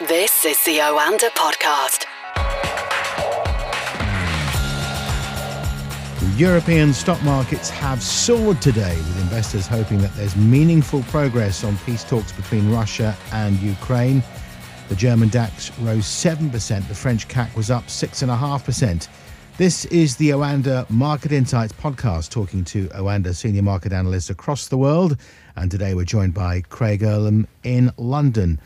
This 0.00 0.44
is 0.44 0.62
the 0.64 0.76
Oanda 0.76 1.30
podcast. 1.30 2.04
European 6.38 6.92
stock 6.92 7.22
markets 7.22 7.70
have 7.70 8.02
soared 8.02 8.60
today, 8.60 8.94
with 8.94 9.22
investors 9.22 9.66
hoping 9.66 9.96
that 10.02 10.14
there's 10.14 10.36
meaningful 10.36 11.02
progress 11.04 11.64
on 11.64 11.78
peace 11.86 12.04
talks 12.04 12.30
between 12.30 12.70
Russia 12.70 13.16
and 13.32 13.58
Ukraine. 13.60 14.22
The 14.90 14.96
German 14.96 15.30
DAX 15.30 15.70
rose 15.78 16.04
7%, 16.04 16.52
the 16.88 16.94
French 16.94 17.26
CAC 17.28 17.56
was 17.56 17.70
up 17.70 17.86
6.5%. 17.86 19.08
This 19.56 19.86
is 19.86 20.16
the 20.16 20.28
Oanda 20.28 20.88
Market 20.90 21.32
Insights 21.32 21.72
podcast, 21.72 22.28
talking 22.28 22.64
to 22.64 22.88
Oanda 22.88 23.34
senior 23.34 23.62
market 23.62 23.94
analysts 23.94 24.28
across 24.28 24.68
the 24.68 24.76
world. 24.76 25.18
And 25.56 25.70
today 25.70 25.94
we're 25.94 26.04
joined 26.04 26.34
by 26.34 26.60
Craig 26.60 27.00
Erlam 27.00 27.46
in 27.62 27.90
London. 27.96 28.60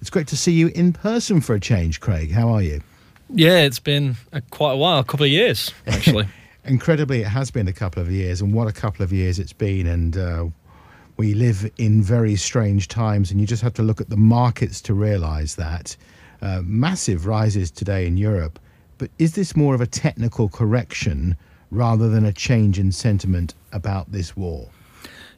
It's 0.00 0.10
great 0.10 0.26
to 0.28 0.36
see 0.36 0.52
you 0.52 0.68
in 0.68 0.92
person 0.92 1.40
for 1.40 1.54
a 1.54 1.60
change, 1.60 2.00
Craig. 2.00 2.30
How 2.30 2.48
are 2.48 2.62
you? 2.62 2.80
Yeah, 3.30 3.60
it's 3.60 3.78
been 3.78 4.16
a, 4.32 4.40
quite 4.40 4.72
a 4.72 4.76
while, 4.76 4.98
a 4.98 5.04
couple 5.04 5.24
of 5.24 5.32
years, 5.32 5.72
actually. 5.86 6.28
Incredibly, 6.64 7.22
it 7.22 7.28
has 7.28 7.50
been 7.50 7.68
a 7.68 7.72
couple 7.72 8.02
of 8.02 8.10
years, 8.10 8.40
and 8.40 8.52
what 8.52 8.68
a 8.68 8.72
couple 8.72 9.02
of 9.02 9.12
years 9.12 9.38
it's 9.38 9.52
been. 9.52 9.86
And 9.86 10.16
uh, 10.16 10.46
we 11.16 11.34
live 11.34 11.70
in 11.78 12.02
very 12.02 12.36
strange 12.36 12.88
times, 12.88 13.30
and 13.30 13.40
you 13.40 13.46
just 13.46 13.62
have 13.62 13.74
to 13.74 13.82
look 13.82 14.00
at 14.00 14.10
the 14.10 14.16
markets 14.16 14.80
to 14.82 14.94
realize 14.94 15.54
that. 15.56 15.96
Uh, 16.42 16.60
massive 16.64 17.26
rises 17.26 17.70
today 17.70 18.06
in 18.06 18.16
Europe. 18.16 18.58
But 18.98 19.10
is 19.18 19.34
this 19.34 19.56
more 19.56 19.74
of 19.74 19.80
a 19.80 19.86
technical 19.86 20.48
correction 20.48 21.36
rather 21.70 22.08
than 22.08 22.24
a 22.24 22.32
change 22.32 22.78
in 22.78 22.92
sentiment 22.92 23.54
about 23.72 24.12
this 24.12 24.36
war? 24.36 24.68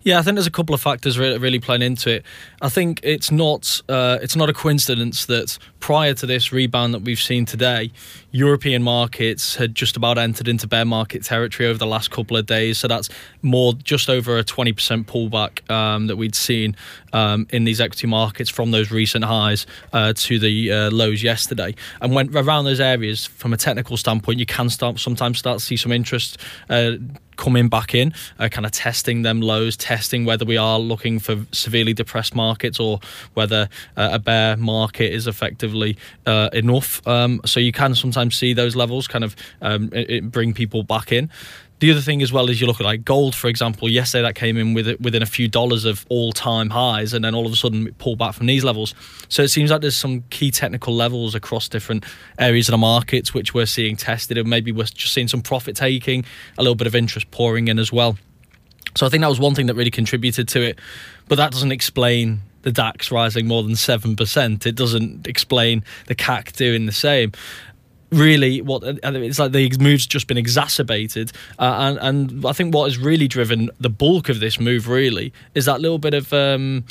Yeah, 0.05 0.19
I 0.19 0.23
think 0.23 0.37
there's 0.37 0.47
a 0.47 0.51
couple 0.51 0.75
of 0.75 0.81
factors 0.81 1.19
really, 1.19 1.39
really 1.39 1.59
playing 1.59 1.83
into 1.83 2.11
it. 2.11 2.25
I 2.63 2.69
think 2.69 3.01
it's 3.03 3.31
not 3.31 3.81
uh, 3.89 4.19
it's 4.23 4.37
not 4.37 4.49
a 4.49 4.53
coincidence 4.53 5.27
that 5.27 5.59
prior 5.81 6.15
to 6.15 6.27
this 6.27 6.53
rebound 6.53 6.95
that 6.95 7.03
we've 7.03 7.19
seen 7.19 7.45
today, 7.45 7.91
European 8.31 8.83
markets 8.83 9.57
had 9.57 9.75
just 9.75 9.97
about 9.97 10.17
entered 10.17 10.49
into 10.49 10.67
bear 10.67 10.85
market 10.85 11.25
territory 11.25 11.69
over 11.69 11.79
the 11.79 11.87
last 11.87 12.11
couple 12.11 12.37
of 12.37 12.47
days. 12.47 12.79
So 12.79 12.89
that's 12.89 13.09
more 13.43 13.75
just 13.75 14.09
over 14.09 14.39
a 14.39 14.45
20% 14.45 15.05
pullback 15.05 15.69
um, 15.71 16.07
that 16.07 16.17
we'd 16.17 16.35
seen 16.35 16.77
um, 17.13 17.47
in 17.51 17.65
these 17.65 17.81
equity 17.81 18.07
markets 18.07 18.51
from 18.51 18.71
those 18.71 18.91
recent 18.91 19.25
highs 19.25 19.67
uh, 19.93 20.13
to 20.17 20.39
the 20.39 20.73
uh, 20.73 20.91
lows 20.91 21.23
yesterday. 21.23 21.75
And 22.01 22.15
when 22.15 22.37
around 22.37 22.65
those 22.65 22.81
areas, 22.81 23.27
from 23.27 23.53
a 23.53 23.57
technical 23.57 23.97
standpoint, 23.97 24.39
you 24.39 24.47
can 24.47 24.71
start 24.71 24.99
sometimes 24.99 25.39
start 25.39 25.59
to 25.59 25.65
see 25.65 25.77
some 25.77 25.93
interest 25.93 26.39
uh, 26.71 26.93
coming 27.39 27.69
back 27.69 27.95
in, 27.95 28.13
uh, 28.39 28.49
kind 28.51 28.67
of 28.67 28.73
testing 28.73 29.23
them 29.23 29.41
lows, 29.41 29.77
testing 29.77 30.27
whether 30.27 30.45
we 30.45 30.59
are 30.59 30.79
looking 30.79 31.19
for 31.19 31.47
severely 31.53 31.95
depressed 31.95 32.35
markets 32.35 32.79
or 32.79 33.01
whether 33.33 33.71
uh, 33.97 34.11
a 34.13 34.19
bear 34.19 34.59
market 34.59 35.11
is 35.11 35.27
effectively 35.27 35.97
uh, 36.27 36.51
enough. 36.53 37.01
Um, 37.07 37.41
so 37.47 37.61
you 37.61 37.73
can 37.73 37.95
sometimes 37.95 38.37
see 38.37 38.53
those 38.53 38.77
levels 38.77 39.09
kind 39.09 39.25
of 39.25 39.35
um, 39.63 39.89
it, 39.95 40.11
it 40.11 40.31
bring 40.31 40.53
people 40.53 40.83
back 40.83 41.13
in. 41.13 41.31
The 41.81 41.93
other 41.93 42.01
thing 42.01 42.23
as 42.23 42.33
well 42.33 42.51
is 42.51 42.61
you 42.61 42.67
look 42.67 42.81
at 42.81 42.85
like 42.85 43.05
gold, 43.05 43.35
for 43.37 43.47
example. 43.47 43.89
Yesterday 43.89 44.23
that 44.23 44.35
came 44.35 44.57
in 44.57 44.75
with 44.75 45.01
within 45.01 45.23
a 45.23 45.27
few 45.27 45.47
dollars 45.47 45.85
of 45.85 46.05
all-time 46.09 46.71
highs, 46.71 47.13
and 47.13 47.25
then 47.25 47.35
all 47.35 47.47
of 47.47 47.53
a 47.53 47.57
sudden 47.57 47.87
it 47.87 47.99
pulled 47.99 48.19
back 48.19 48.35
from 48.35 48.47
these 48.47 48.65
levels. 48.65 48.95
So 49.29 49.43
it 49.43 49.49
seems 49.49 49.71
like 49.71 49.81
there's 49.81 49.97
some 49.97 50.23
key 50.31 50.51
technical 50.51 50.95
levels 50.95 51.37
across 51.37 51.69
different 51.69 52.05
areas 52.39 52.69
of 52.69 52.73
the 52.73 52.79
markets 52.79 53.33
which 53.33 53.55
we're 53.55 53.67
seeing 53.67 53.97
tested, 53.97 54.39
and 54.39 54.49
maybe 54.49 54.73
we're 54.73 54.85
just 54.85 55.15
seeing 55.15 55.29
some 55.29 55.41
profit 55.41 55.77
taking, 55.77 56.25
a 56.57 56.63
little 56.63 56.75
bit 56.75 56.89
of 56.89 56.97
interest 56.97 57.31
pouring 57.31 57.69
in 57.69 57.79
as 57.79 57.93
well. 57.93 58.19
So 58.97 59.07
I 59.07 59.09
think 59.09 59.21
that 59.21 59.29
was 59.29 59.39
one 59.39 59.55
thing 59.55 59.67
that 59.67 59.75
really 59.75 59.93
contributed 59.93 60.49
to 60.49 60.63
it, 60.63 60.81
but 61.29 61.37
that 61.37 61.53
doesn't 61.53 61.73
explain 61.73 62.41
the 62.63 62.73
DAX 62.73 63.13
rising 63.13 63.47
more 63.47 63.63
than 63.63 63.73
7%. 63.73 64.67
It 64.67 64.75
doesn't 64.75 65.29
explain 65.29 65.85
the 66.07 66.17
CAC 66.17 66.57
doing 66.57 66.87
the 66.87 66.93
same 66.93 67.33
really 68.11 68.63
what 68.63 68.83
it's 68.85 69.39
like 69.39 69.53
the 69.53 69.71
move's 69.81 70.07
just 70.07 70.27
been 70.27 70.39
exacerbated 70.39 71.31
uh, 71.59 71.97
and 72.01 72.31
and 72.33 72.47
I 72.47 72.53
think 72.53 72.75
what 72.75 72.85
has 72.85 72.97
really 72.97 73.29
driven 73.29 73.71
the 73.79 73.91
bulk 73.91 74.29
of 74.29 74.41
this 74.41 74.59
move 74.59 74.89
really 74.89 75.33
is 75.55 75.67
that 75.67 75.81
little 75.81 75.99
bit 75.99 76.15
of 76.15 76.33
um, 76.33 76.85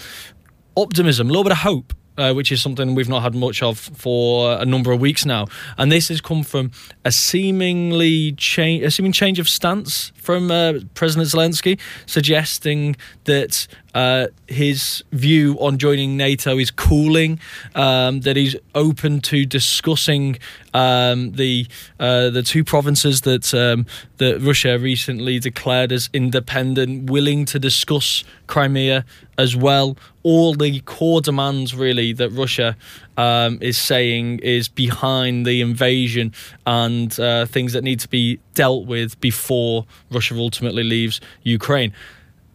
optimism 0.75 1.27
a 1.27 1.31
little 1.31 1.44
bit 1.44 1.53
of 1.53 1.59
hope 1.59 1.94
uh, 2.17 2.33
which 2.33 2.51
is 2.51 2.61
something 2.61 2.95
we've 2.95 3.09
not 3.09 3.22
had 3.22 3.35
much 3.35 3.61
of 3.61 3.77
for 3.77 4.59
a 4.59 4.66
number 4.66 4.91
of 4.91 5.00
weeks 5.00 5.25
now. 5.25 5.45
And 5.77 5.91
this 5.91 6.07
has 6.09 6.19
come 6.19 6.44
from 6.44 6.72
a 7.06 7.11
seemingly 7.11 8.31
change, 8.33 8.83
a 8.83 8.91
seeming 8.91 9.11
change 9.11 9.39
of 9.39 9.47
stance 9.47 10.11
from 10.27 10.51
uh, 10.51 10.73
President 10.93 11.29
Zelensky, 11.29 11.79
suggesting 12.05 12.97
that 13.23 13.65
uh, 13.95 14.27
his 14.47 15.01
view 15.13 15.55
on 15.61 15.77
joining 15.77 16.17
NATO 16.17 16.57
is 16.59 16.69
cooling, 16.69 17.39
um, 17.75 18.19
that 18.21 18.35
he's 18.35 18.53
open 18.75 19.21
to 19.21 19.45
discussing 19.45 20.38
um, 20.73 21.31
the 21.31 21.65
uh, 21.97 22.29
the 22.29 22.43
two 22.43 22.65
provinces 22.65 23.21
that 23.21 23.53
um, 23.53 23.85
that 24.17 24.41
Russia 24.41 24.77
recently 24.77 25.39
declared 25.39 25.93
as 25.93 26.09
independent, 26.11 27.09
willing 27.09 27.45
to 27.45 27.57
discuss 27.57 28.25
Crimea 28.47 29.05
as 29.38 29.55
well. 29.55 29.95
All 30.23 30.55
the 30.55 30.81
core 30.81 31.21
demands, 31.21 31.73
really, 31.73 32.11
that 32.11 32.31
Russia 32.31 32.75
um, 33.17 33.57
is 33.61 33.78
saying 33.78 34.39
is 34.39 34.69
behind 34.69 35.45
the 35.45 35.61
invasion 35.61 36.33
and 36.66 37.19
uh, 37.19 37.45
things 37.45 37.73
that 37.73 37.83
need 37.83 38.00
to 38.00 38.07
be 38.07 38.39
dealt 38.53 38.88
with 38.88 39.19
before 39.19 39.85
Russia 40.11 40.35
ultimately 40.38 40.83
leaves 40.83 41.19
Ukraine 41.44 41.94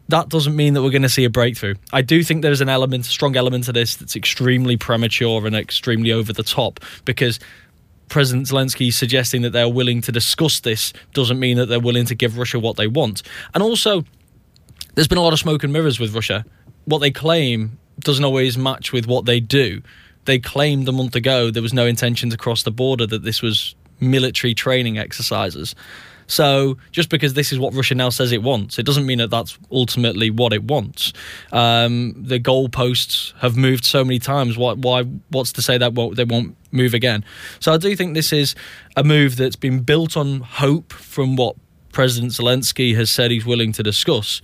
that 0.08 0.28
doesn't 0.28 0.54
mean 0.54 0.74
that 0.74 0.82
we're 0.82 0.90
going 0.90 1.00
to 1.02 1.08
see 1.08 1.24
a 1.24 1.30
breakthrough. 1.30 1.74
I 1.92 2.02
do 2.02 2.22
think 2.22 2.42
there's 2.42 2.60
an 2.60 2.68
element, 2.68 3.06
a 3.06 3.10
strong 3.10 3.34
element 3.34 3.64
to 3.64 3.72
this 3.72 3.96
that's 3.96 4.14
extremely 4.14 4.76
premature 4.76 5.46
and 5.46 5.56
extremely 5.56 6.12
over 6.12 6.34
the 6.34 6.42
top 6.42 6.80
because 7.06 7.40
President 8.08 8.46
Zelensky 8.46 8.92
suggesting 8.92 9.40
that 9.40 9.50
they're 9.50 9.70
willing 9.70 10.02
to 10.02 10.12
discuss 10.12 10.60
this 10.60 10.92
doesn't 11.14 11.38
mean 11.38 11.56
that 11.56 11.66
they're 11.66 11.80
willing 11.80 12.04
to 12.04 12.14
give 12.14 12.36
Russia 12.36 12.58
what 12.58 12.76
they 12.76 12.86
want. 12.86 13.22
And 13.54 13.62
also, 13.62 14.04
there's 14.94 15.08
been 15.08 15.16
a 15.16 15.22
lot 15.22 15.32
of 15.32 15.38
smoke 15.38 15.64
and 15.64 15.72
mirrors 15.72 15.98
with 15.98 16.14
Russia. 16.14 16.44
What 16.84 16.98
they 16.98 17.10
claim 17.10 17.78
doesn't 18.00 18.24
always 18.24 18.58
match 18.58 18.92
with 18.92 19.06
what 19.06 19.24
they 19.24 19.40
do. 19.40 19.80
They 20.24 20.38
claimed 20.38 20.88
a 20.88 20.92
month 20.92 21.16
ago 21.16 21.50
there 21.50 21.62
was 21.62 21.74
no 21.74 21.86
intention 21.86 22.30
to 22.30 22.36
cross 22.36 22.62
the 22.62 22.70
border, 22.70 23.06
that 23.06 23.24
this 23.24 23.42
was 23.42 23.74
military 24.00 24.54
training 24.54 24.98
exercises. 24.98 25.74
So 26.26 26.78
just 26.92 27.08
because 27.08 27.34
this 27.34 27.52
is 27.52 27.58
what 27.58 27.74
Russia 27.74 27.94
now 27.94 28.08
says 28.08 28.32
it 28.32 28.42
wants, 28.42 28.78
it 28.78 28.86
doesn't 28.86 29.04
mean 29.04 29.18
that 29.18 29.30
that's 29.30 29.58
ultimately 29.70 30.30
what 30.30 30.52
it 30.52 30.64
wants. 30.64 31.12
Um, 31.52 32.14
the 32.16 32.40
goalposts 32.40 33.34
have 33.40 33.56
moved 33.56 33.84
so 33.84 34.04
many 34.04 34.18
times. 34.18 34.56
Why? 34.56 34.72
Why? 34.72 35.02
What's 35.28 35.52
to 35.52 35.62
say 35.62 35.78
that 35.78 35.94
they 36.16 36.24
won't 36.24 36.56
move 36.70 36.94
again? 36.94 37.24
So 37.60 37.72
I 37.72 37.76
do 37.76 37.94
think 37.96 38.14
this 38.14 38.32
is 38.32 38.54
a 38.96 39.04
move 39.04 39.36
that's 39.36 39.56
been 39.56 39.80
built 39.80 40.16
on 40.16 40.40
hope 40.40 40.92
from 40.92 41.36
what 41.36 41.56
President 41.92 42.32
Zelensky 42.32 42.94
has 42.96 43.10
said 43.10 43.30
he's 43.30 43.44
willing 43.44 43.72
to 43.72 43.82
discuss, 43.82 44.40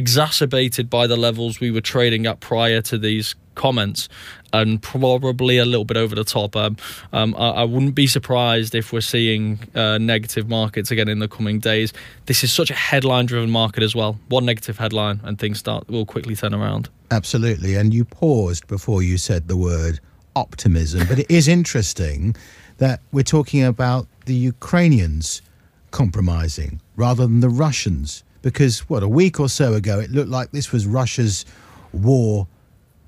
exacerbated 0.00 0.88
by 0.88 1.06
the 1.06 1.16
levels 1.16 1.60
we 1.60 1.70
were 1.70 1.82
trading 1.82 2.24
at 2.24 2.40
prior 2.40 2.80
to 2.80 2.96
these 2.96 3.34
comments 3.54 4.08
and 4.54 4.80
probably 4.80 5.58
a 5.58 5.66
little 5.66 5.84
bit 5.84 5.98
over 5.98 6.14
the 6.14 6.24
top. 6.24 6.56
Um, 6.56 6.78
um, 7.12 7.34
I, 7.36 7.50
I, 7.50 7.64
wouldn't 7.64 7.94
be 7.94 8.06
surprised 8.06 8.74
if 8.74 8.94
we're 8.94 9.02
seeing 9.02 9.58
uh, 9.74 9.98
negative 9.98 10.48
markets 10.48 10.90
again 10.90 11.08
in 11.10 11.18
the 11.18 11.28
coming 11.28 11.58
days. 11.58 11.92
This 12.24 12.42
is 12.42 12.50
such 12.50 12.70
a 12.70 12.74
headline 12.74 13.26
driven 13.26 13.50
market 13.50 13.82
as 13.82 13.94
well. 13.94 14.18
One 14.30 14.46
negative 14.46 14.78
headline 14.78 15.20
and 15.22 15.38
things 15.38 15.58
start 15.58 15.86
will 15.90 16.06
quickly 16.06 16.34
turn 16.34 16.54
around. 16.54 16.88
Absolutely. 17.10 17.74
And 17.74 17.92
you 17.92 18.06
paused 18.06 18.66
before 18.66 19.02
you 19.02 19.18
said 19.18 19.48
the 19.48 19.58
word 19.58 20.00
optimism, 20.34 21.06
but 21.06 21.18
it 21.18 21.30
is 21.30 21.46
interesting 21.46 22.34
that 22.78 23.00
we're 23.12 23.22
talking 23.22 23.62
about 23.62 24.06
the 24.24 24.34
Ukrainians 24.34 25.42
compromising 25.90 26.80
rather 26.96 27.26
than 27.26 27.40
the 27.40 27.50
Russians. 27.50 28.24
Because, 28.42 28.80
what, 28.88 29.02
a 29.02 29.08
week 29.08 29.38
or 29.38 29.48
so 29.48 29.74
ago, 29.74 29.98
it 29.98 30.10
looked 30.10 30.30
like 30.30 30.50
this 30.50 30.72
was 30.72 30.86
Russia's 30.86 31.44
war 31.92 32.46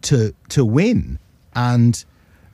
to 0.03 0.35
to 0.51 0.65
win, 0.65 1.19
and 1.55 2.05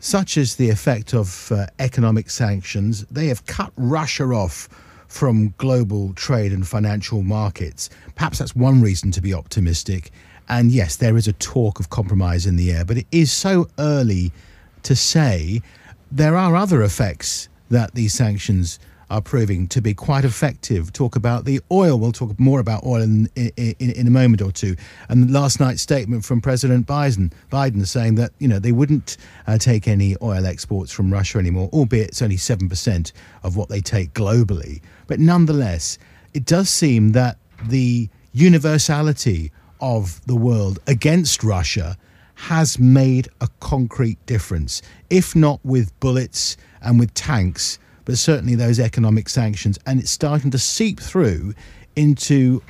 such 0.01 0.37
is 0.37 0.57
the 0.57 0.71
effect 0.71 1.15
of 1.15 1.51
uh, 1.51 1.67
economic 1.79 2.31
sanctions. 2.31 3.05
They 3.11 3.27
have 3.29 3.47
cut 3.47 3.73
Russia 3.77 4.25
off 4.25 4.69
from 5.09 5.55
global 5.57 6.13
trade 6.13 6.53
and 6.53 6.69
financial 6.69 7.23
markets. 7.23 7.91
Perhaps 8.15 8.39
that's 8.39 8.55
one 8.55 8.83
reason 8.83 9.11
to 9.13 9.21
be 9.21 9.35
optimistic. 9.35 10.13
And 10.49 10.71
yes, 10.71 10.97
there 10.97 11.17
is 11.17 11.27
a 11.27 11.33
talk 11.35 11.81
of 11.81 11.91
compromise 11.91 12.47
in 12.47 12.57
the 12.57 12.71
air, 12.73 12.85
but 12.85 12.99
it 12.99 13.07
is 13.11 13.33
so 13.33 13.69
early 13.79 14.33
to 14.83 14.95
say. 14.95 15.63
There 16.11 16.37
are 16.37 16.57
other 16.57 16.83
effects 16.83 17.49
that 17.71 17.95
these 17.95 18.15
sanctions 18.15 18.79
are 19.11 19.23
proving 19.23 19.67
to 19.69 19.81
be 19.81 19.95
quite 19.95 20.25
effective. 20.25 20.93
Talk 20.93 21.17
about 21.17 21.45
the 21.45 21.61
oil. 21.71 21.99
We'll 21.99 22.13
talk 22.13 22.39
more 22.39 22.61
about 22.61 22.85
oil 22.85 23.03
in, 23.03 23.29
in, 23.37 23.75
in 23.79 24.07
a 24.07 24.11
moment 24.11 24.43
or 24.43 24.53
two. 24.53 24.77
And 25.09 25.33
last 25.33 25.61
night's 25.61 25.83
statement 25.83 26.25
from 26.25 26.41
President 26.41 26.87
Biden, 26.87 27.33
Biden 27.51 27.87
saying 27.87 28.17
that 28.17 28.33
you 28.39 28.49
know 28.49 28.59
they 28.59 28.73
wouldn't 28.73 29.17
uh, 29.47 29.59
take 29.59 29.89
any 29.89 30.17
oil 30.23 30.47
exports 30.47 30.93
from 30.93 31.13
Russia 31.13 31.39
anymore, 31.39 31.69
albeit 31.73 32.09
it's 32.09 32.23
only 32.23 32.37
seven 32.37 32.69
percent 32.69 33.13
of 33.43 33.57
what 33.57 33.69
they 33.69 33.81
take 33.81 34.13
globally. 34.13 34.83
But 35.07 35.21
nonetheless, 35.21 35.99
it 36.35 36.45
does 36.45 36.69
seem 36.69 37.13
that 37.13 37.39
the 37.67 38.09
universality 38.33 39.51
of 39.81 40.25
the 40.27 40.37
world 40.37 40.79
against 40.87 41.43
Russia 41.43 41.97
has 42.35 42.79
made 42.79 43.29
a 43.41 43.49
concrete 43.59 44.25
difference, 44.27 44.81
if 45.11 45.35
not 45.35 45.59
with 45.65 45.99
bullets 45.99 46.57
and 46.81 46.99
with 46.99 47.13
tanks, 47.15 47.79
but 48.09 48.17
certainly 48.17 48.55
those 48.55 48.81
economic 48.81 49.29
sanctions. 49.29 49.79
And 49.85 50.01
it's 50.01 50.11
starting 50.11 50.51
to 50.53 50.59
seep 50.59 50.99
through 50.99 51.53
into 51.95 52.63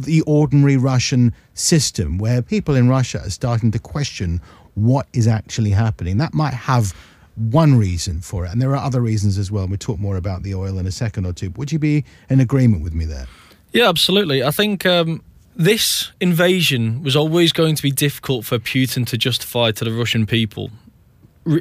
the 0.00 0.22
ordinary 0.22 0.78
Russian 0.78 1.34
system 1.52 2.16
where 2.16 2.40
people 2.40 2.74
in 2.74 2.88
Russia 2.88 3.20
are 3.22 3.28
starting 3.28 3.70
to 3.72 3.78
question 3.78 4.40
what 4.72 5.06
is 5.12 5.28
actually 5.28 5.72
happening. 5.72 6.16
That 6.16 6.32
might 6.32 6.54
have 6.54 6.94
one 7.34 7.76
reason 7.76 8.22
for 8.22 8.46
it, 8.46 8.52
and 8.52 8.62
there 8.62 8.70
are 8.70 8.82
other 8.82 9.02
reasons 9.02 9.36
as 9.36 9.50
well. 9.52 9.68
We'll 9.68 9.76
talk 9.76 9.98
more 9.98 10.16
about 10.16 10.44
the 10.44 10.54
oil 10.54 10.78
in 10.78 10.86
a 10.86 10.90
second 10.90 11.26
or 11.26 11.34
two. 11.34 11.50
Would 11.50 11.72
you 11.72 11.78
be 11.78 12.02
in 12.30 12.40
agreement 12.40 12.82
with 12.82 12.94
me 12.94 13.04
there? 13.04 13.26
Yeah, 13.74 13.90
absolutely. 13.90 14.42
I 14.42 14.50
think 14.50 14.86
um, 14.86 15.22
this 15.54 16.10
invasion 16.22 17.02
was 17.02 17.14
always 17.14 17.52
going 17.52 17.74
to 17.74 17.82
be 17.82 17.90
difficult 17.90 18.46
for 18.46 18.58
Putin 18.58 19.06
to 19.08 19.18
justify 19.18 19.72
to 19.72 19.84
the 19.84 19.92
Russian 19.92 20.24
people 20.24 20.70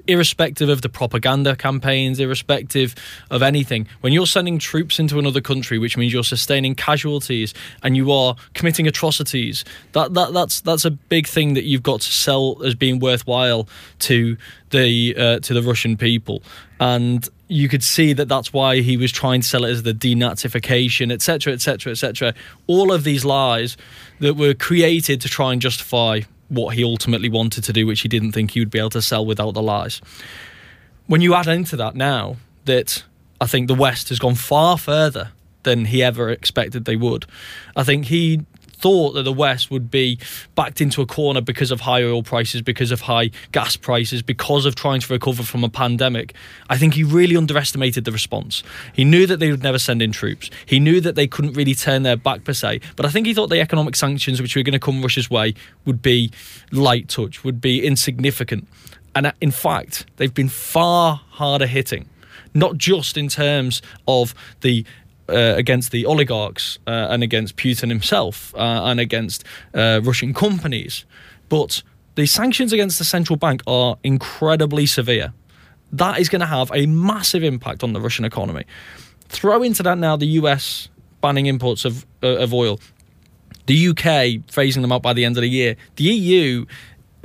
irrespective 0.08 0.70
of 0.70 0.82
the 0.82 0.90
propaganda 0.90 1.56
campaigns, 1.56 2.20
irrespective 2.20 2.96
of 3.30 3.42
anything, 3.42 3.88
when 4.02 4.14
you're 4.14 4.26
sending 4.26 4.60
troops 4.60 5.00
into 5.00 5.20
another 5.20 5.42
country, 5.42 5.78
which 5.78 5.98
means 5.98 6.14
you're 6.14 6.24
sustaining 6.24 6.76
casualties 6.76 7.54
and 7.84 7.96
you 7.96 8.12
are 8.12 8.36
committing 8.54 8.88
atrocities, 8.88 9.64
that, 9.94 10.14
that 10.14 10.34
that's 10.34 10.62
that's 10.62 10.86
a 10.86 10.92
big 10.92 11.28
thing 11.28 11.54
that 11.54 11.64
you've 11.64 11.84
got 11.84 12.02
to 12.02 12.12
sell 12.12 12.62
as 12.64 12.76
being 12.76 13.00
worthwhile 13.00 13.68
to 14.00 14.38
the 14.72 15.16
uh, 15.18 15.40
to 15.40 15.54
the 15.54 15.62
Russian 15.62 15.98
people, 15.98 16.42
and 16.80 17.30
you 17.48 17.70
could 17.70 17.84
see 17.84 18.14
that 18.14 18.28
that's 18.28 18.52
why 18.52 18.82
he 18.82 18.98
was 18.98 19.12
trying 19.12 19.42
to 19.42 19.48
sell 19.48 19.66
it 19.66 19.70
as 19.70 19.84
the 19.84 19.94
denazification, 19.94 21.12
etc., 21.12 21.54
etc., 21.54 21.92
etc. 21.92 22.34
All 22.68 22.92
of 22.92 23.04
these 23.04 23.24
lies 23.24 23.78
that 24.20 24.34
were 24.34 24.54
created 24.54 25.22
to 25.22 25.30
try 25.30 25.54
and 25.54 25.62
justify 25.62 26.22
what 26.50 26.76
he 26.76 26.84
ultimately 26.84 27.30
wanted 27.30 27.64
to 27.64 27.74
do, 27.74 27.88
which 27.88 28.02
he 28.02 28.08
didn't 28.08 28.32
think 28.34 28.52
he 28.52 28.60
would 28.60 28.70
be 28.70 28.80
able 28.80 28.90
to 28.92 29.02
sell 29.02 29.26
without 29.26 29.54
the 29.54 29.62
lies. 29.62 30.02
When 31.08 31.22
you 31.22 31.34
add 31.36 31.48
into 31.48 31.76
that 31.78 31.96
now 31.96 32.38
that 32.66 33.04
I 33.40 33.48
think 33.48 33.68
the 33.68 33.76
West 33.76 34.10
has 34.10 34.20
gone 34.20 34.36
far 34.36 34.78
further 34.78 35.32
than 35.64 35.86
he 35.86 36.04
ever 36.04 36.30
expected 36.30 36.86
they 36.86 36.96
would, 36.96 37.26
I 37.76 37.84
think 37.84 38.06
he 38.06 38.42
thought 38.76 39.12
that 39.14 39.24
the 39.24 39.34
West 39.34 39.72
would 39.72 39.90
be 39.90 40.20
backed 40.56 40.82
into 40.82 41.02
a 41.02 41.06
corner 41.06 41.42
because 41.42 41.72
of 41.72 41.82
high 41.82 42.04
oil 42.04 42.24
prices, 42.24 42.62
because 42.62 42.92
of 42.92 43.02
high 43.02 43.32
gas 43.52 43.76
prices, 43.76 44.22
because 44.22 44.66
of 44.66 44.76
trying 44.76 45.00
to 45.00 45.14
recover 45.14 45.44
from 45.44 45.64
a 45.64 45.70
pandemic. 45.70 46.34
I 46.70 46.78
think 46.78 46.94
he 46.94 47.04
really 47.04 47.36
underestimated 47.36 48.06
the 48.06 48.12
response. 48.12 48.64
He 48.94 49.04
knew 49.04 49.26
that 49.28 49.40
they 49.40 49.52
would 49.52 49.64
never 49.64 49.80
send 49.80 50.02
in 50.02 50.12
troops. 50.12 50.50
He 50.66 50.80
knew 50.80 51.02
that 51.02 51.16
they 51.16 51.28
couldn't 51.28 51.54
really 51.54 51.76
turn 51.76 52.04
their 52.04 52.18
back 52.18 52.44
per 52.44 52.54
se. 52.54 52.82
But 52.96 53.06
I 53.06 53.10
think 53.10 53.28
he 53.28 53.34
thought 53.34 53.50
the 53.50 53.60
economic 53.60 53.96
sanctions 53.96 54.42
which 54.42 54.56
were 54.56 54.64
going 54.64 54.74
to 54.74 54.80
come 54.80 55.02
Russia's 55.02 55.30
way 55.30 55.54
would 55.86 56.02
be 56.02 56.32
light 56.72 57.10
touch, 57.10 57.44
would 57.44 57.62
be 57.62 57.86
insignificant. 57.86 58.68
And 59.16 59.28
uh, 59.28 59.32
in 59.40 59.52
fact, 59.52 60.06
they've 60.18 60.34
been 60.34 60.50
far 60.50 61.22
harder 61.30 61.68
hitting 61.68 62.10
not 62.56 62.78
just 62.78 63.18
in 63.18 63.28
terms 63.28 63.82
of 64.08 64.34
the 64.62 64.86
uh, 65.30 65.54
against 65.56 65.92
the 65.92 66.06
oligarchs 66.06 66.80
uh, 66.88 67.08
and 67.10 67.24
against 67.24 67.56
Putin 67.58 67.90
himself 67.90 68.54
uh, 68.56 68.86
and 68.86 69.00
against 69.00 69.44
uh, 69.74 70.02
Russian 70.04 70.34
companies. 70.34 71.06
But 71.50 71.84
the 72.16 72.26
sanctions 72.26 72.74
against 72.74 72.98
the 72.98 73.06
central 73.06 73.38
bank 73.38 73.62
are 73.68 73.98
incredibly 74.04 74.86
severe. 74.86 75.34
That 75.92 76.20
is 76.20 76.30
going 76.30 76.42
to 76.42 76.48
have 76.48 76.72
a 76.74 76.86
massive 76.86 77.44
impact 77.44 77.84
on 77.84 77.94
the 77.94 78.02
Russian 78.02 78.26
economy. 78.26 78.66
Throw 79.30 79.64
into 79.64 79.84
that 79.84 79.98
now 79.98 80.16
the 80.16 80.28
US 80.40 80.90
banning 81.22 81.46
imports 81.48 81.86
of, 81.86 82.06
uh, 82.22 82.38
of 82.38 82.54
oil, 82.54 82.80
the 83.66 83.90
UK 83.90 84.46
phasing 84.48 84.82
them 84.82 84.92
out 84.92 85.02
by 85.02 85.14
the 85.14 85.26
end 85.26 85.38
of 85.38 85.42
the 85.42 85.50
year, 85.50 85.76
the 85.96 86.04
EU 86.04 86.66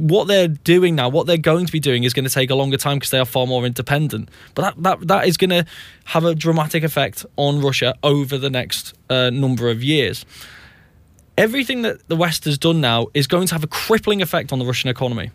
what 0.01 0.29
they're 0.29 0.49
doing 0.49 0.95
now, 0.95 1.09
what 1.09 1.27
they're 1.27 1.37
going 1.37 1.67
to 1.67 1.73
be 1.73 1.81
doing, 1.81 2.05
is 2.05 2.13
going 2.13 2.25
to 2.25 2.31
take 2.31 2.51
a 2.51 2.55
longer 2.55 2.77
time 2.77 2.99
because 2.99 3.11
they 3.11 3.19
are 3.19 3.25
far 3.25 3.47
more 3.47 3.65
independent. 3.65 4.29
But 4.55 4.63
that 4.63 4.83
that, 4.83 5.09
that 5.09 5.29
is 5.29 5.37
going 5.37 5.51
to 5.51 5.65
have 6.07 6.25
a 6.25 6.35
dramatic 6.35 6.83
effect 6.83 7.25
on 7.37 7.61
Russia 7.61 7.95
over 8.03 8.39
the 8.39 8.51
next 8.51 8.95
uh, 9.09 9.31
number 9.31 9.71
of 9.71 9.83
years. 9.83 10.25
Everything 11.39 11.83
that 11.83 12.07
the 12.09 12.17
West 12.17 12.45
has 12.45 12.59
done 12.59 12.81
now 12.81 13.07
is 13.15 13.27
going 13.27 13.47
to 13.47 13.55
have 13.55 13.65
a 13.65 13.69
crippling 13.69 14.21
effect 14.21 14.53
on 14.53 14.59
the 14.59 14.67
Russian 14.67 14.91
economy. 14.91 15.31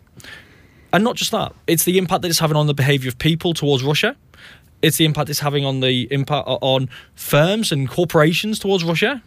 And 0.92 1.02
not 1.02 1.16
just 1.16 1.32
that, 1.32 1.52
it's 1.66 1.84
the 1.84 1.98
impact 1.98 2.22
that 2.22 2.28
it's 2.28 2.38
having 2.38 2.56
on 2.56 2.66
the 2.66 2.74
behavior 2.74 3.08
of 3.08 3.18
people 3.18 3.54
towards 3.54 3.82
Russia. 3.82 4.16
It's 4.82 4.98
the 4.98 5.04
impact 5.04 5.30
it's 5.30 5.40
having 5.40 5.64
on 5.64 5.80
the 5.80 6.06
impact 6.12 6.46
on 6.46 6.88
firms 7.14 7.72
and 7.72 7.88
corporations 7.88 8.58
towards 8.58 8.84
Russia 8.84 9.22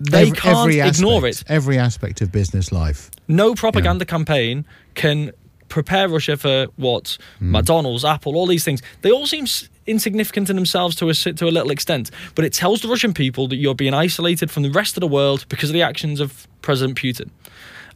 they 0.00 0.22
every, 0.22 0.36
can't 0.36 0.58
every 0.58 0.80
ignore 0.80 1.26
it. 1.26 1.42
it. 1.42 1.44
Every 1.48 1.78
aspect 1.78 2.20
of 2.20 2.30
business 2.30 2.72
life. 2.72 3.10
No 3.26 3.54
propaganda 3.54 4.04
yeah. 4.04 4.10
campaign 4.10 4.64
can 4.94 5.32
prepare 5.68 6.08
Russia 6.08 6.36
for 6.36 6.66
what 6.76 7.18
mm. 7.40 7.50
McDonald's, 7.50 8.04
Apple, 8.04 8.36
all 8.36 8.46
these 8.46 8.64
things. 8.64 8.82
They 9.02 9.10
all 9.10 9.26
seem 9.26 9.46
insignificant 9.86 10.50
in 10.50 10.56
themselves 10.56 10.94
to 10.96 11.08
a 11.08 11.14
to 11.14 11.46
a 11.46 11.50
little 11.50 11.70
extent, 11.70 12.10
but 12.34 12.44
it 12.44 12.52
tells 12.52 12.82
the 12.82 12.88
Russian 12.88 13.14
people 13.14 13.48
that 13.48 13.56
you're 13.56 13.74
being 13.74 13.94
isolated 13.94 14.50
from 14.50 14.62
the 14.62 14.70
rest 14.70 14.96
of 14.96 15.00
the 15.00 15.08
world 15.08 15.46
because 15.48 15.70
of 15.70 15.74
the 15.74 15.82
actions 15.82 16.20
of 16.20 16.46
President 16.62 16.98
Putin, 16.98 17.30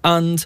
and 0.05 0.45